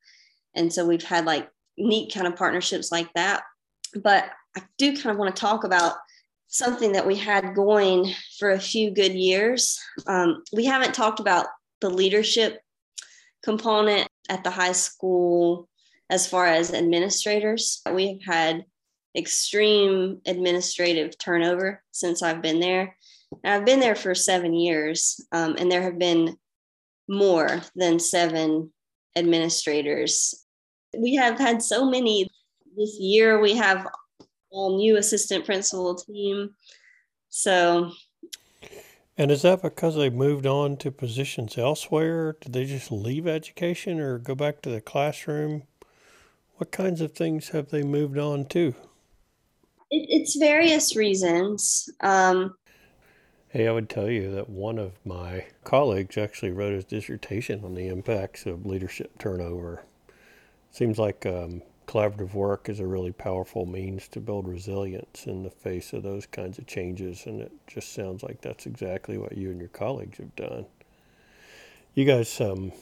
[0.55, 3.43] And so we've had like neat kind of partnerships like that.
[3.95, 5.95] But I do kind of want to talk about
[6.49, 9.79] something that we had going for a few good years.
[10.07, 11.47] Um, we haven't talked about
[11.81, 12.61] the leadership
[13.43, 15.69] component at the high school
[16.11, 17.83] as far as administrators.
[17.93, 18.65] We have had
[19.17, 22.97] extreme administrative turnover since I've been there.
[23.45, 26.37] And I've been there for seven years, um, and there have been
[27.09, 28.73] more than seven
[29.17, 30.47] administrators.
[30.97, 32.31] We have had so many
[32.77, 33.39] this year.
[33.41, 33.87] We have
[34.51, 36.51] all new assistant principal team.
[37.29, 37.93] So,
[39.17, 42.37] and is that because they moved on to positions elsewhere?
[42.41, 45.65] Did they just leave education or go back to the classroom?
[46.57, 48.75] What kinds of things have they moved on to?
[49.91, 51.89] It, it's various reasons.
[52.01, 52.55] Um,
[53.49, 57.75] hey, I would tell you that one of my colleagues actually wrote his dissertation on
[57.75, 59.85] the impacts of leadership turnover.
[60.71, 65.51] Seems like um, collaborative work is a really powerful means to build resilience in the
[65.51, 69.51] face of those kinds of changes, and it just sounds like that's exactly what you
[69.51, 70.67] and your colleagues have done.
[71.95, 72.73] You guys, um,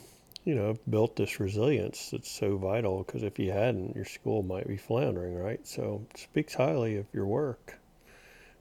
[0.44, 4.66] you know, built this resilience that's so vital because if you hadn't, your school might
[4.66, 5.64] be floundering, right?
[5.64, 7.78] So it speaks highly of your work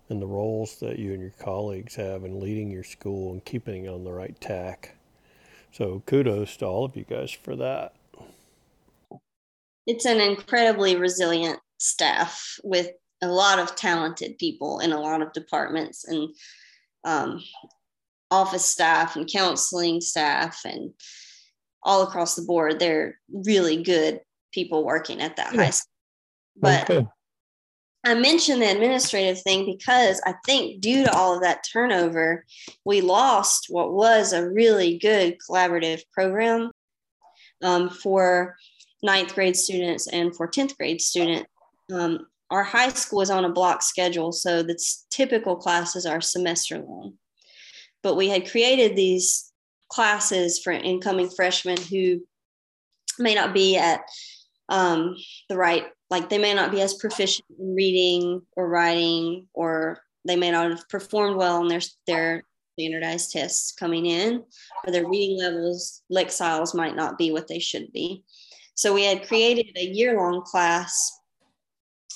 [0.10, 3.86] and the roles that you and your colleagues have in leading your school and keeping
[3.86, 4.96] it on the right tack.
[5.72, 7.96] So kudos to all of you guys for that.
[9.88, 12.90] It's an incredibly resilient staff with
[13.22, 16.30] a lot of talented people in a lot of departments and
[17.04, 17.44] um,
[18.32, 20.92] office staff and counseling staff and
[21.84, 22.80] all across the board.
[22.80, 24.22] They're really good
[24.54, 25.64] people working at that yeah.
[25.64, 25.92] high school.
[26.58, 27.08] But okay.
[28.06, 32.46] I mentioned the administrative thing because I think due to all of that turnover,
[32.86, 36.72] we lost what was a really good collaborative program
[37.64, 38.56] um, for
[39.04, 41.50] ninth grade students and for 10th grade students.
[41.92, 44.80] Um, our high school is on a block schedule, so the
[45.10, 47.14] typical classes are semester long.
[48.04, 49.52] But we had created these
[49.90, 52.22] classes for incoming freshmen who
[53.18, 54.02] may not be at
[54.70, 55.16] um,
[55.50, 60.36] the right, like they may not be as proficient in reading or writing, or they
[60.36, 62.44] may not have performed well in their their
[62.78, 64.44] standardized tests coming in,
[64.86, 68.24] or their reading levels, lexiles might not be what they should be.
[68.76, 71.12] So we had created a year long class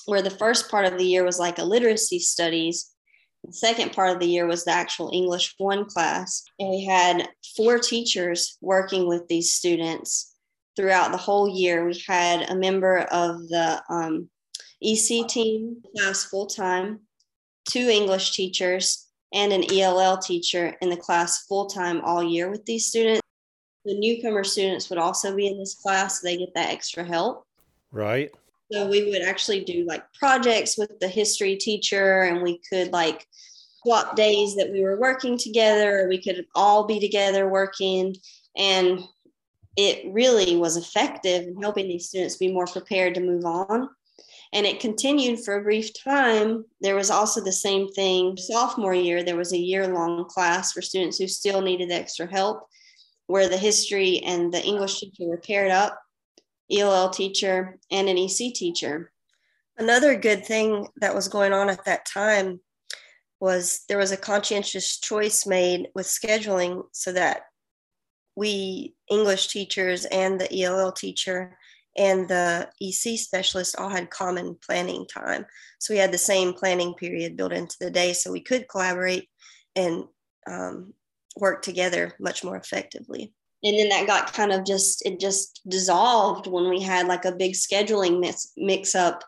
[0.06, 2.94] where the first part of the year was like a literacy studies
[3.44, 6.44] the second part of the year was the actual English one class.
[6.60, 10.36] And we had four teachers working with these students
[10.76, 11.86] throughout the whole year.
[11.86, 14.30] We had a member of the um,
[14.82, 17.02] EC team class full time,
[17.68, 22.66] two English teachers, and an ELL teacher in the class full time all year with
[22.66, 23.22] these students.
[23.86, 27.46] The newcomer students would also be in this class, so they get that extra help.
[27.92, 28.32] Right.
[28.72, 33.26] So we would actually do like projects with the history teacher, and we could like
[33.82, 36.08] swap days that we were working together.
[36.08, 38.16] We could all be together working,
[38.56, 39.00] and
[39.78, 43.90] it really was effective in helping these students be more prepared to move on.
[44.52, 46.66] And it continued for a brief time.
[46.82, 49.24] There was also the same thing sophomore year.
[49.24, 52.68] There was a year long class for students who still needed extra help,
[53.30, 56.00] where the history and the English teacher were paired up
[56.72, 59.12] ELL teacher, and an EC teacher.
[59.78, 62.60] Another good thing that was going on at that time
[63.40, 67.44] was there was a conscientious choice made with scheduling so that
[68.36, 71.58] we English teachers and the ELL teacher
[71.98, 75.46] and the EC specialist all had common planning time.
[75.80, 79.30] So we had the same planning period built into the day so we could collaborate
[79.76, 80.04] and
[80.48, 80.94] um,
[81.38, 83.34] work together much more effectively.
[83.64, 87.32] And then that got kind of just, it just dissolved when we had like a
[87.32, 89.24] big scheduling mix, mix up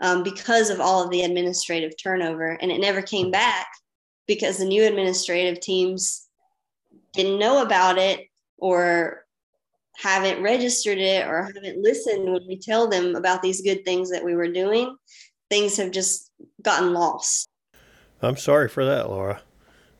[0.00, 2.58] um, because of all of the administrative turnover.
[2.60, 3.68] And it never came back
[4.26, 6.28] because the new administrative teams
[7.12, 8.26] didn't know about it
[8.58, 9.24] or
[9.96, 14.24] haven't registered it or haven't listened when we tell them about these good things that
[14.24, 14.96] we were doing,
[15.50, 16.30] things have just
[16.62, 17.48] gotten lost.
[18.22, 19.42] I'm sorry for that, Laura.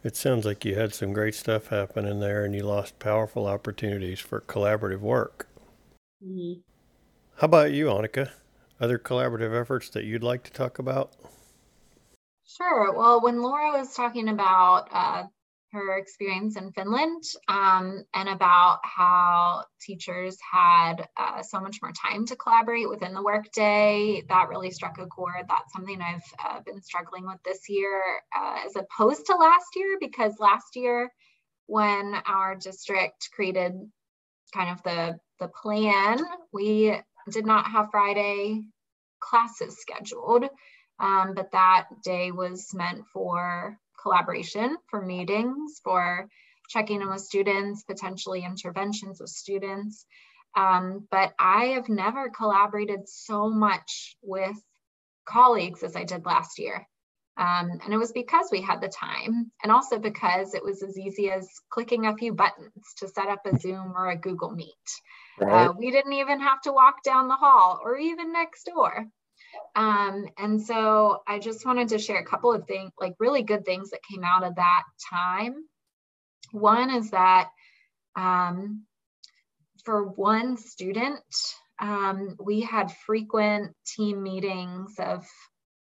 [0.04, 4.18] It sounds like you had some great stuff happening there and you lost powerful opportunities
[4.18, 5.48] for collaborative work.
[6.24, 6.60] Mm-hmm.
[7.36, 8.30] How about you, Annika?
[8.80, 11.12] Other collaborative efforts that you'd like to talk about?
[12.44, 12.92] Sure.
[12.92, 15.24] Well, when Laura was talking about uh,
[15.72, 22.26] her experience in Finland um, and about how teachers had uh, so much more time
[22.26, 24.22] to collaborate within the workday.
[24.28, 25.46] That really struck a chord.
[25.48, 28.02] That's something I've uh, been struggling with this year
[28.36, 31.10] uh, as opposed to last year, because last year
[31.66, 33.72] when our district created
[34.52, 36.18] kind of the, the plan,
[36.52, 36.94] we
[37.30, 38.62] did not have Friday
[39.20, 40.44] classes scheduled.
[41.00, 46.28] Um, but that day was meant for collaboration for meetings, for
[46.68, 50.06] checking in with students, potentially interventions with students.
[50.56, 54.56] Um, but I have never collaborated so much with
[55.24, 56.86] colleagues as I did last year.
[57.36, 60.98] Um, and it was because we had the time, and also because it was as
[60.98, 64.68] easy as clicking a few buttons to set up a Zoom or a Google Meet.
[65.40, 65.68] Right.
[65.68, 69.06] Uh, we didn't even have to walk down the hall or even next door.
[69.74, 73.64] Um, and so I just wanted to share a couple of things, like really good
[73.64, 75.64] things that came out of that time.
[76.52, 77.50] One is that
[78.16, 78.82] um,
[79.84, 81.24] for one student,
[81.80, 85.26] um, we had frequent team meetings of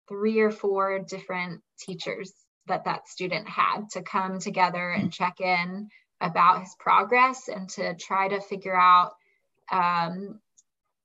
[0.07, 2.33] three or four different teachers
[2.67, 5.89] that that student had to come together and check in
[6.21, 9.13] about his progress and to try to figure out
[9.71, 10.39] um,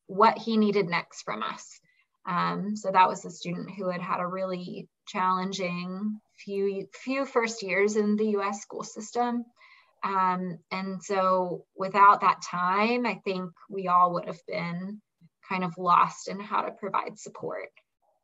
[0.06, 1.80] what he needed next from us.
[2.26, 7.62] Um, so that was a student who had had a really challenging few few first
[7.62, 8.60] years in the U.S.
[8.60, 9.44] school system.
[10.02, 15.00] Um, and so without that time, I think we all would have been
[15.48, 17.68] kind of lost in how to provide support.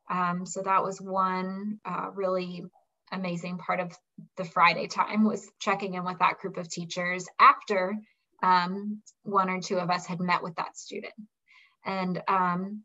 [0.09, 2.63] Um, so that was one uh, really
[3.11, 3.95] amazing part of
[4.37, 7.95] the Friday time was checking in with that group of teachers after
[8.43, 11.13] um, one or two of us had met with that student.
[11.85, 12.83] And um,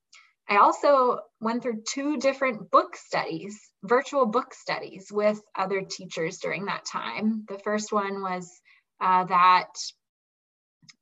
[0.52, 6.66] I also went through two different book studies, virtual book studies with other teachers during
[6.66, 7.46] that time.
[7.48, 8.60] The first one was
[9.00, 9.72] uh, that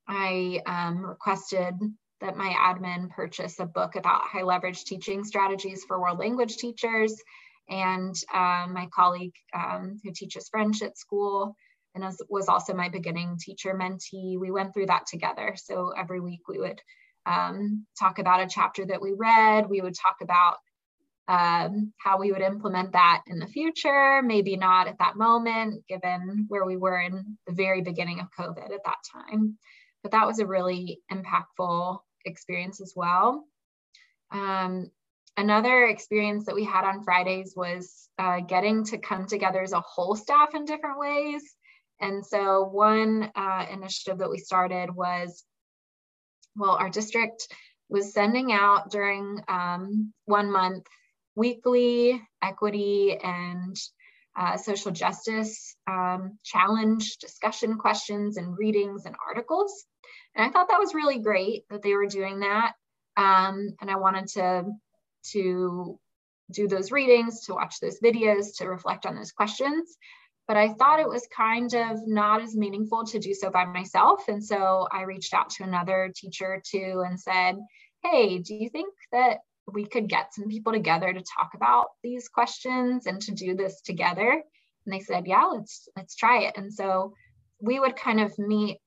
[0.06, 1.74] I um, requested
[2.20, 7.20] that my admin purchase a book about high leverage teaching strategies for world language teachers.
[7.68, 11.56] And um, my colleague um, who teaches French at school
[11.96, 15.56] and was also my beginning teacher mentee, we went through that together.
[15.56, 16.80] So every week we would
[17.26, 19.68] um, talk about a chapter that we read.
[19.68, 20.56] We would talk about
[21.28, 26.46] um, how we would implement that in the future, maybe not at that moment, given
[26.48, 29.56] where we were in the very beginning of COVID at that time.
[30.02, 33.44] But that was a really impactful experience as well.
[34.32, 34.90] Um,
[35.36, 39.80] another experience that we had on Fridays was uh, getting to come together as a
[39.80, 41.42] whole staff in different ways.
[42.00, 45.44] And so, one uh, initiative that we started was
[46.56, 47.48] well, our district
[47.88, 50.86] was sending out during um, one month
[51.34, 53.76] weekly equity and
[54.38, 59.84] uh, social justice um, challenge discussion questions and readings and articles.
[60.34, 62.72] And I thought that was really great that they were doing that.
[63.16, 64.64] Um, and I wanted to,
[65.32, 65.98] to
[66.52, 69.96] do those readings, to watch those videos, to reflect on those questions
[70.50, 74.26] but I thought it was kind of not as meaningful to do so by myself.
[74.26, 77.56] And so I reached out to another teacher too and said,
[78.02, 79.38] Hey, do you think that
[79.72, 83.80] we could get some people together to talk about these questions and to do this
[83.82, 84.42] together?
[84.84, 86.54] And they said, Yeah, let's let's try it.
[86.56, 87.14] And so
[87.60, 88.78] we would kind of meet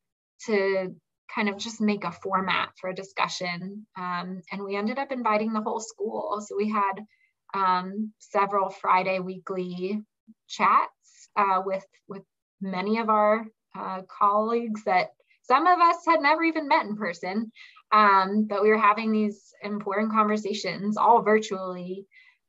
[0.47, 0.93] to
[1.34, 3.88] kind of just make a format for a discussion.
[3.97, 6.43] Um, and we ended up inviting the whole school.
[6.45, 7.05] So we had
[7.53, 10.01] um, several Friday weekly
[10.49, 11.02] chats
[11.36, 12.23] uh, with with
[12.61, 13.45] many of our
[13.77, 15.09] uh, colleagues that
[15.43, 17.51] some of us had never even met in person,
[17.91, 22.05] um, but we were having these important conversations all virtually.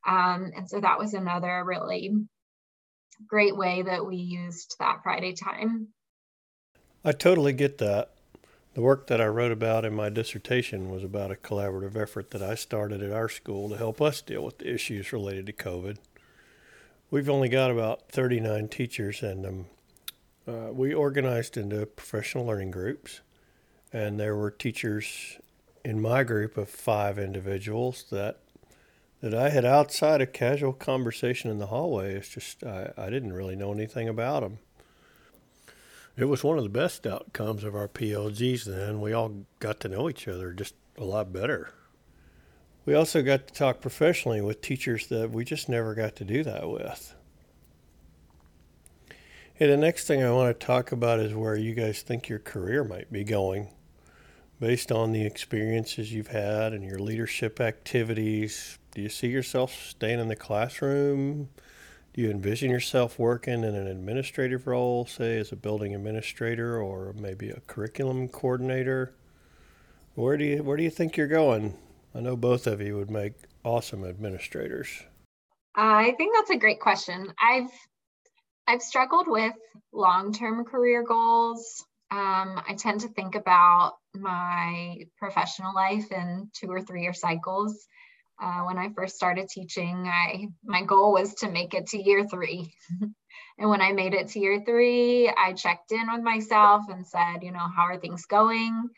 [0.06, 2.12] Um, and so that was another really
[3.26, 5.88] great way that we used that Friday time.
[7.04, 8.10] I totally get that.
[8.74, 12.42] The work that I wrote about in my dissertation was about a collaborative effort that
[12.42, 15.98] I started at our school to help us deal with the issues related to COVID.
[17.14, 19.66] We've only got about 39 teachers, and um,
[20.48, 23.20] uh, we organized into professional learning groups.
[23.92, 25.38] And there were teachers
[25.84, 28.40] in my group of five individuals that
[29.20, 32.14] that I had outside a casual conversation in the hallway.
[32.14, 34.58] It's just I, I didn't really know anything about them.
[36.16, 39.00] It was one of the best outcomes of our PLGs then.
[39.00, 41.70] We all got to know each other just a lot better.
[42.86, 46.44] We also got to talk professionally with teachers that we just never got to do
[46.44, 47.14] that with.
[49.54, 52.40] Hey, the next thing I want to talk about is where you guys think your
[52.40, 53.68] career might be going
[54.60, 58.78] based on the experiences you've had and your leadership activities.
[58.92, 61.48] Do you see yourself staying in the classroom?
[62.12, 67.14] Do you envision yourself working in an administrative role, say as a building administrator or
[67.18, 69.14] maybe a curriculum coordinator?
[70.14, 71.76] Where do you where do you think you're going?
[72.14, 73.34] I know both of you would make
[73.64, 75.02] awesome administrators.
[75.74, 77.32] I think that's a great question.
[77.40, 77.70] I've
[78.66, 79.52] I've struggled with
[79.92, 81.84] long-term career goals.
[82.10, 87.86] Um, I tend to think about my professional life in two or three year cycles.
[88.40, 92.24] Uh, when I first started teaching, I my goal was to make it to year
[92.28, 92.72] three.
[93.58, 97.42] and when I made it to year three, I checked in with myself and said,
[97.42, 98.88] you know, how are things going?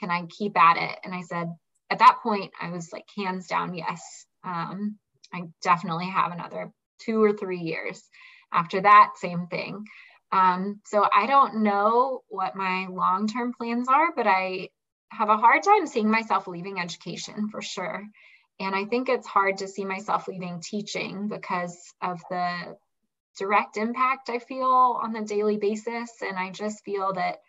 [0.00, 0.98] Can I keep at it?
[1.04, 1.48] And I said,
[1.92, 4.00] at that point, I was like hands down, yes.
[4.42, 4.96] Um,
[5.32, 8.02] I definitely have another two or three years.
[8.50, 9.84] After that, same thing.
[10.32, 14.70] Um, so I don't know what my long term plans are, but I
[15.10, 18.02] have a hard time seeing myself leaving education for sure.
[18.58, 22.76] And I think it's hard to see myself leaving teaching because of the
[23.38, 26.10] direct impact I feel on a daily basis.
[26.22, 27.40] And I just feel that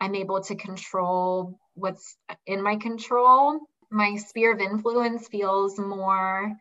[0.00, 2.16] I'm able to control what's
[2.46, 3.60] in my control.
[3.90, 6.52] My sphere of influence feels more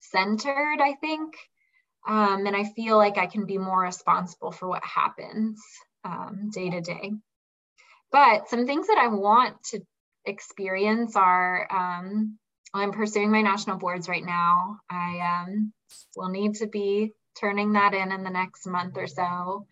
[0.00, 1.34] centered, I think.
[2.06, 5.62] Um, and I feel like I can be more responsible for what happens
[6.04, 7.12] um, day to day.
[8.10, 9.80] But some things that I want to
[10.24, 12.38] experience are um,
[12.72, 14.78] I'm pursuing my national boards right now.
[14.90, 15.72] I um,
[16.16, 19.66] will need to be turning that in in the next month or so.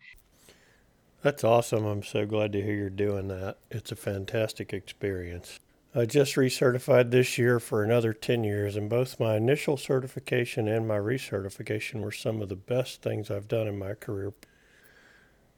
[1.21, 1.85] That's awesome.
[1.85, 3.57] I'm so glad to hear you're doing that.
[3.71, 5.59] It's a fantastic experience.
[5.95, 10.87] I just recertified this year for another 10 years, and both my initial certification and
[10.87, 14.33] my recertification were some of the best things I've done in my career.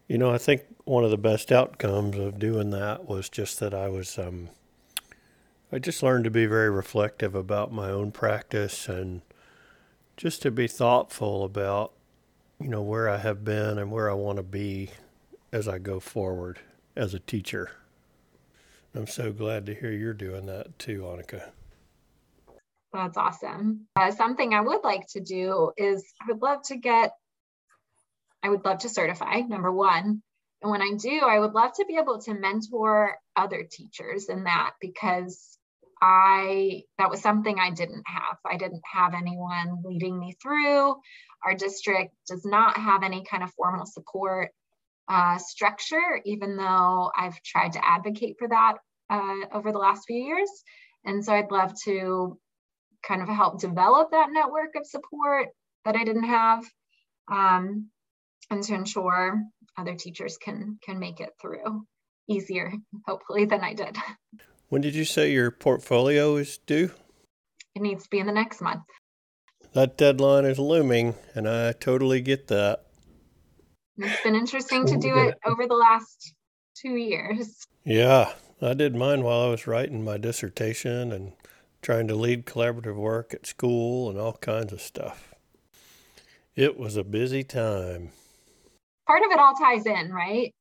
[0.07, 3.74] You know, I think one of the best outcomes of doing that was just that
[3.74, 4.49] I was um,
[5.72, 9.22] I just learned to be very reflective about my own practice and
[10.16, 11.91] just to be thoughtful about,
[12.60, 14.89] you know, where I have been and where I want to be
[15.52, 16.60] as I go forward
[16.95, 17.72] as a teacher.
[18.95, 21.50] I'm so glad to hear you're doing that too, Annika.
[22.91, 23.88] That's awesome.
[23.95, 27.12] Uh, something I would like to do is I would love to get,
[28.41, 30.24] I would love to certify, number one.
[30.62, 34.45] And when I do, I would love to be able to mentor other teachers in
[34.45, 35.58] that because
[36.02, 38.38] I that was something I didn't have.
[38.45, 40.95] I didn't have anyone leading me through.
[41.45, 44.50] Our district does not have any kind of formal support
[45.10, 48.76] uh, structure, even though I've tried to advocate for that
[49.10, 50.49] uh, over the last few years.
[51.03, 52.38] And so I'd love to
[53.05, 55.47] kind of help develop that network of support
[55.86, 56.64] that I didn't have,
[57.32, 57.89] um,
[58.51, 59.41] and to ensure
[59.78, 61.86] other teachers can can make it through
[62.28, 62.72] easier,
[63.07, 63.97] hopefully, than I did.
[64.68, 66.91] When did you say your portfolio is due?
[67.76, 68.84] It needs to be in the next month.
[69.74, 72.86] That deadline is looming, and I totally get that.
[74.00, 76.34] It's been interesting to do it over the last
[76.76, 77.66] two years.
[77.84, 81.34] Yeah, I did mine while I was writing my dissertation and
[81.82, 85.34] trying to lead collaborative work at school and all kinds of stuff.
[86.56, 88.12] It was a busy time.
[89.08, 90.54] Part of it all ties in, right?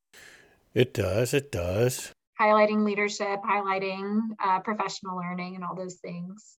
[0.74, 6.56] It does, it does highlighting leadership, highlighting uh, professional learning, and all those things.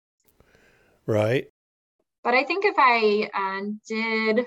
[1.06, 1.48] Right.
[2.24, 4.46] But I think if I uh, did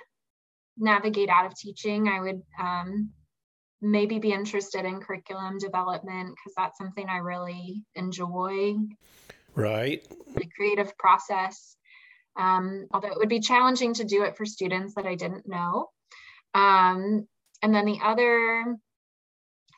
[0.77, 3.11] navigate out of teaching, I would um,
[3.81, 8.75] maybe be interested in curriculum development because that's something I really enjoy.
[9.55, 10.07] Right.
[10.35, 11.77] The creative process.
[12.37, 15.91] Um, although it would be challenging to do it for students that I didn't know.
[16.55, 17.27] Um,
[17.63, 18.77] and then the other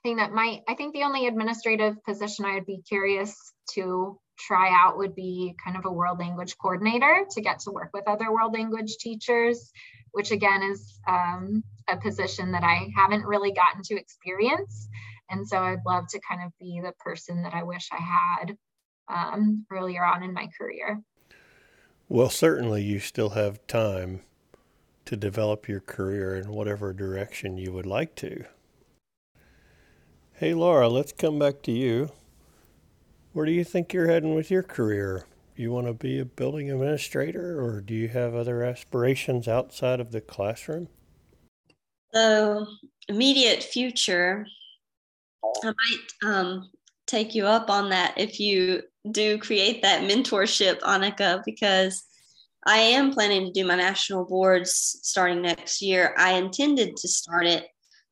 [0.03, 3.35] thing that might, I think the only administrative position I would be curious
[3.75, 7.91] to try out would be kind of a world language coordinator to get to work
[7.93, 9.73] with other world language teachers,
[10.13, 14.89] which again is um, a position that I haven't really gotten to experience.
[15.31, 18.57] And so I'd love to kind of be the person that I wish I had
[19.09, 21.01] um, earlier on in my career.
[22.09, 24.21] Well, certainly you still have time
[25.07, 28.45] to develop your career in whatever direction you would like to.
[30.35, 32.11] Hey, Laura, let's come back to you.
[33.35, 35.27] Where do you think you're heading with your career?
[35.57, 40.13] You want to be a building administrator, or do you have other aspirations outside of
[40.13, 40.87] the classroom?
[42.15, 42.65] So,
[43.09, 44.47] immediate future,
[45.65, 46.71] I might um,
[47.09, 52.05] take you up on that if you do create that mentorship, Annika, because
[52.65, 56.15] I am planning to do my national boards starting next year.
[56.17, 57.67] I intended to start it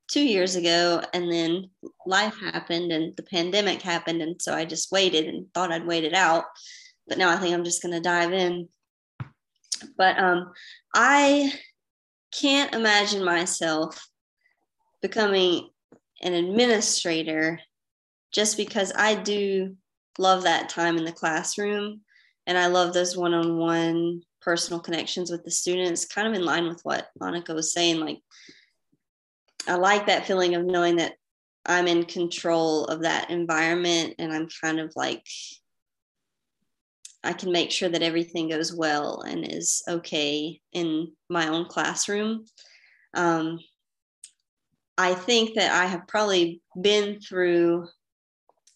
[0.08, 1.70] two years ago, and then
[2.06, 4.22] life happened and the pandemic happened.
[4.22, 6.44] And so I just waited and thought I'd wait it out.
[7.06, 8.68] But now I think I'm just going to dive in.
[9.96, 10.52] But um,
[10.94, 11.52] I
[12.32, 14.08] can't imagine myself
[15.00, 15.68] becoming
[16.22, 17.60] an administrator
[18.32, 19.76] just because I do
[20.18, 22.00] love that time in the classroom
[22.46, 26.44] and I love those one on one personal connections with the students, kind of in
[26.44, 28.00] line with what Annika was saying.
[28.00, 28.18] Like,
[29.66, 31.14] I like that feeling of knowing that
[31.64, 35.24] I'm in control of that environment and I'm kind of like,
[37.22, 42.44] I can make sure that everything goes well and is okay in my own classroom.
[43.14, 43.60] Um,
[44.98, 47.86] I think that I have probably been through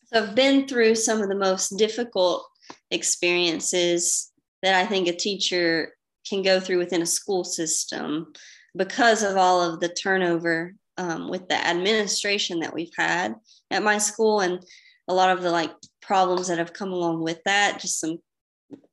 [0.07, 2.47] so I've been through some of the most difficult
[2.93, 4.31] experiences
[4.63, 5.95] that I think a teacher
[6.29, 8.33] can go through within a school system
[8.77, 13.35] because of all of the turnover um, with the administration that we've had
[13.71, 14.65] at my school and
[15.09, 15.73] a lot of the like
[16.03, 18.19] problems that have come along with that just some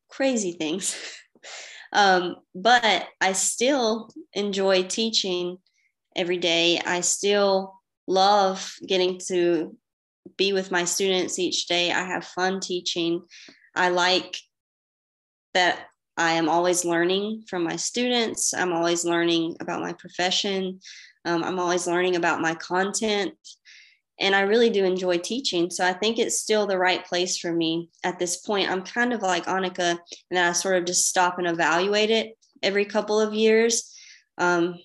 [0.09, 0.95] crazy things
[1.93, 5.57] um, but i still enjoy teaching
[6.15, 7.73] every day i still
[8.07, 9.75] love getting to
[10.38, 11.91] be with my students each day.
[11.91, 13.23] I have fun teaching.
[13.75, 14.38] I like
[15.53, 15.88] that
[16.18, 18.53] I am always learning from my students.
[18.53, 20.80] I'm always learning about my profession.
[21.26, 23.34] Um, I'm always learning about my content.
[24.20, 25.72] And I really do enjoy teaching.
[25.72, 28.70] So I think it's still the right place for me at this point.
[28.70, 29.97] I'm kind of like Annika,
[30.30, 33.91] and I sort of just stop and evaluate it every couple of years.
[34.38, 34.76] Um,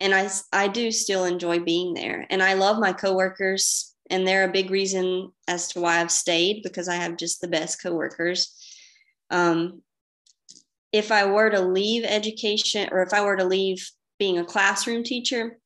[0.00, 2.26] and I, I do still enjoy being there.
[2.30, 6.62] And I love my coworkers and they're a big reason as to why I've stayed
[6.62, 8.54] because I have just the best coworkers.
[9.30, 9.82] Um,
[10.92, 15.04] if I were to leave education or if I were to leave being a classroom
[15.04, 15.58] teacher,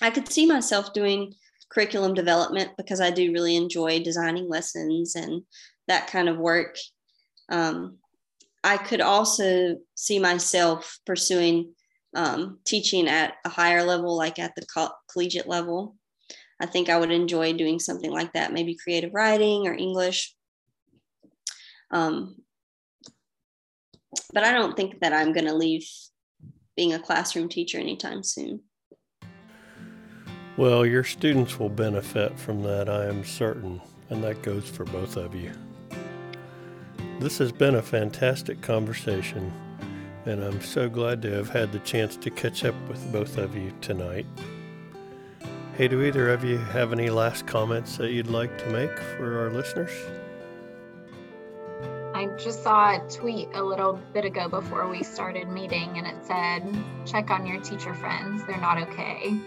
[0.00, 1.34] I could see myself doing
[1.70, 5.42] curriculum development because I do really enjoy designing lessons and
[5.86, 6.76] that kind of work.
[7.50, 7.98] Um,
[8.62, 11.74] I could also see myself pursuing
[12.14, 15.96] um, teaching at a higher level, like at the co- collegiate level.
[16.60, 20.34] I think I would enjoy doing something like that, maybe creative writing or English.
[21.90, 22.36] Um,
[24.32, 25.86] but I don't think that I'm going to leave
[26.76, 28.60] being a classroom teacher anytime soon.
[30.56, 33.80] Well, your students will benefit from that, I am certain,
[34.10, 35.52] and that goes for both of you.
[37.20, 39.52] This has been a fantastic conversation,
[40.24, 43.56] and I'm so glad to have had the chance to catch up with both of
[43.56, 44.26] you tonight.
[45.76, 49.38] Hey, do either of you have any last comments that you'd like to make for
[49.38, 49.92] our listeners?
[52.18, 56.16] I just saw a tweet a little bit ago before we started meeting, and it
[56.26, 56.64] said,
[57.06, 59.38] check on your teacher friends, they're not okay.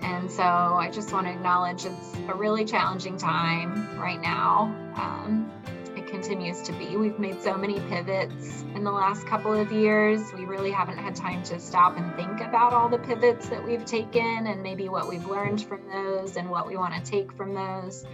[0.00, 4.74] And so I just want to acknowledge it's a really challenging time right now.
[4.96, 5.52] Um,
[5.94, 6.96] it continues to be.
[6.96, 10.22] We've made so many pivots in the last couple of years.
[10.32, 13.84] We really haven't had time to stop and think about all the pivots that we've
[13.84, 17.52] taken and maybe what we've learned from those and what we want to take from
[17.52, 18.06] those.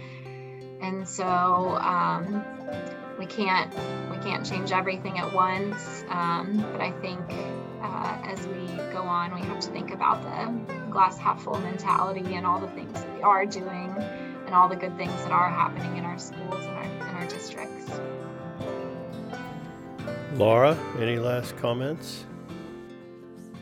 [0.81, 2.43] And so um,
[3.19, 3.71] we can't
[4.09, 6.05] we can't change everything at once.
[6.09, 7.19] Um, but I think
[7.81, 12.33] uh, as we go on, we have to think about the glass half full mentality
[12.35, 13.93] and all the things that we are doing
[14.45, 17.27] and all the good things that are happening in our schools and our, in our
[17.27, 17.91] districts.
[20.33, 22.25] Laura, any last comments?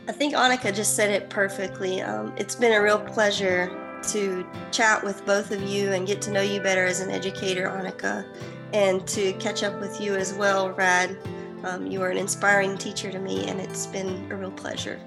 [0.06, 2.00] I think Annika just said it perfectly.
[2.00, 3.70] Um, it's been a real pleasure
[4.10, 7.68] to chat with both of you and get to know you better as an educator,
[7.68, 8.24] Annika,
[8.72, 11.16] and to catch up with you as well, Rad.
[11.64, 15.00] Um, you are an inspiring teacher to me, and it's been a real pleasure.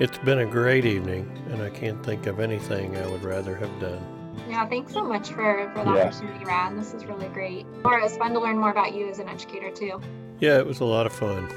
[0.00, 3.80] It's been a great evening, and I can't think of anything I would rather have
[3.80, 4.04] done.
[4.48, 6.06] Yeah, thanks so much for, for the yeah.
[6.06, 6.78] opportunity, Rad.
[6.78, 7.66] This is really great.
[7.84, 10.00] Laura, it's fun to learn more about you as an educator, too.
[10.40, 11.48] Yeah, it was a lot of fun.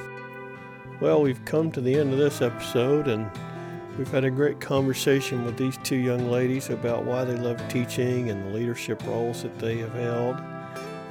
[0.99, 3.30] Well, we've come to the end of this episode, and
[3.97, 8.30] We've had a great conversation with these two young ladies about why they love teaching
[8.30, 10.36] and the leadership roles that they have held.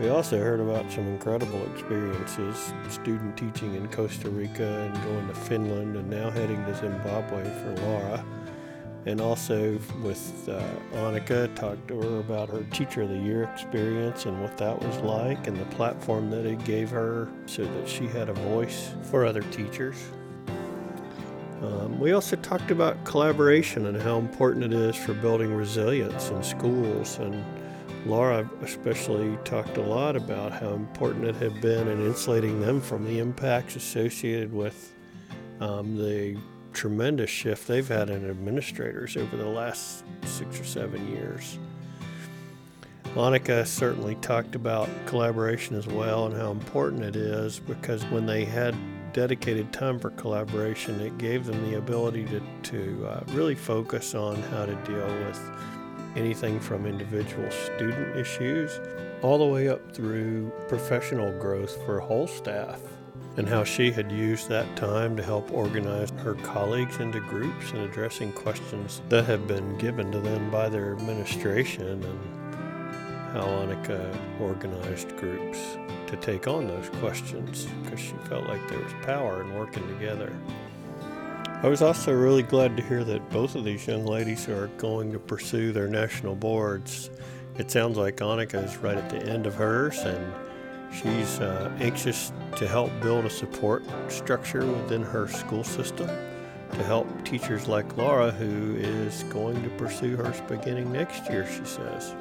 [0.01, 5.35] We also heard about some incredible experiences student teaching in Costa Rica and going to
[5.35, 8.25] Finland and now heading to Zimbabwe for Laura.
[9.07, 10.61] And also with uh,
[10.95, 14.97] Annika, talked to her about her Teacher of the Year experience and what that was
[14.99, 19.25] like and the platform that it gave her so that she had a voice for
[19.25, 19.97] other teachers.
[21.63, 26.43] Um, we also talked about collaboration and how important it is for building resilience in
[26.43, 27.19] schools.
[27.19, 27.45] And
[28.07, 33.05] Laura especially talked a lot about how important it had been in insulating them from
[33.05, 34.95] the impacts associated with
[35.61, 36.37] um, the
[36.75, 41.59] tremendous shift they've had in administrators over the last six or seven years.
[43.15, 48.45] Annika certainly talked about collaboration as well and how important it is because when they
[48.45, 48.75] had
[49.13, 54.35] dedicated time for collaboration, it gave them the ability to, to uh, really focus on
[54.43, 55.74] how to deal with
[56.17, 58.81] anything from individual student issues
[59.23, 62.81] all the way up through professional growth for whole staff
[63.37, 67.81] and how she had used that time to help organize her colleagues into groups and
[67.81, 72.45] addressing questions that had been given to them by their administration and
[73.33, 75.59] how Annika organized groups
[76.07, 80.33] to take on those questions because she felt like there was power in working together.
[81.65, 85.11] I was also really glad to hear that both of these young ladies are going
[85.13, 87.09] to pursue their national boards.
[87.57, 90.35] It sounds like Annika is right at the end of hers and
[90.93, 97.25] she's uh, anxious to help build a support structure within her school system to help
[97.25, 102.15] teachers like Laura, who is going to pursue hers beginning next year, she says.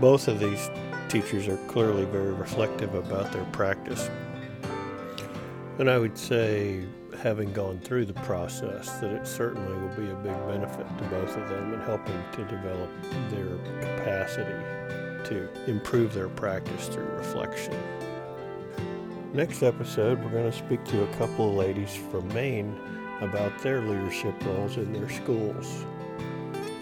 [0.00, 0.68] Both of these
[1.08, 4.10] teachers are clearly very reflective about their practice.
[5.78, 6.86] And I would say,
[7.22, 11.36] having gone through the process, that it certainly will be a big benefit to both
[11.36, 12.90] of them in helping to develop
[13.30, 14.86] their capacity
[15.24, 17.76] to improve their practice through reflection.
[19.32, 22.78] Next episode, we're going to speak to a couple of ladies from Maine
[23.20, 25.84] about their leadership roles in their schools.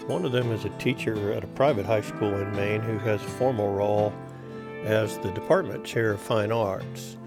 [0.07, 3.21] One of them is a teacher at a private high school in Maine who has
[3.21, 4.13] a formal role
[4.83, 7.17] as the department chair of fine arts,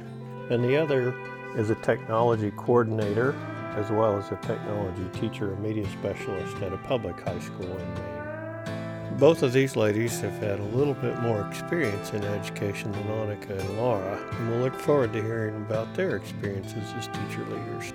[0.48, 1.14] and the other
[1.56, 3.34] is a technology coordinator
[3.76, 7.94] as well as a technology teacher and media specialist at a public high school in
[7.94, 9.18] Maine.
[9.18, 13.58] Both of these ladies have had a little bit more experience in education than Annika
[13.58, 17.92] and Laura, and we'll look forward to hearing about their experiences as teacher leaders.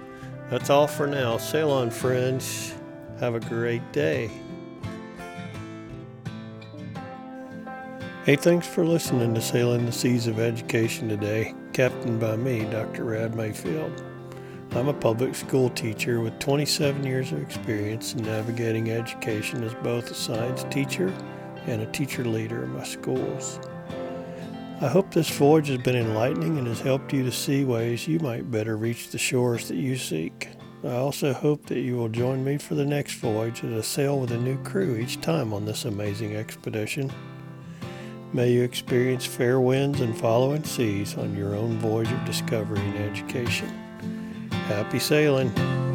[0.50, 1.38] That's all for now.
[1.38, 2.74] Sail on, friends.
[3.20, 4.30] Have a great day.
[8.26, 13.04] Hey, thanks for listening to Sailing the Seas of Education today, captained by me, Dr.
[13.04, 14.04] Rad Mayfield.
[14.72, 20.10] I'm a public school teacher with 27 years of experience in navigating education as both
[20.12, 21.12] a science teacher
[21.66, 23.60] and a teacher leader in my schools.
[24.82, 28.20] I hope this voyage has been enlightening and has helped you to see ways you
[28.20, 30.50] might better reach the shores that you seek.
[30.84, 34.20] I also hope that you will join me for the next voyage as I sail
[34.20, 37.12] with a new crew each time on this amazing expedition.
[38.34, 42.98] May you experience fair winds and following seas on your own voyage of discovery and
[43.12, 43.70] education.
[44.50, 45.93] Happy sailing!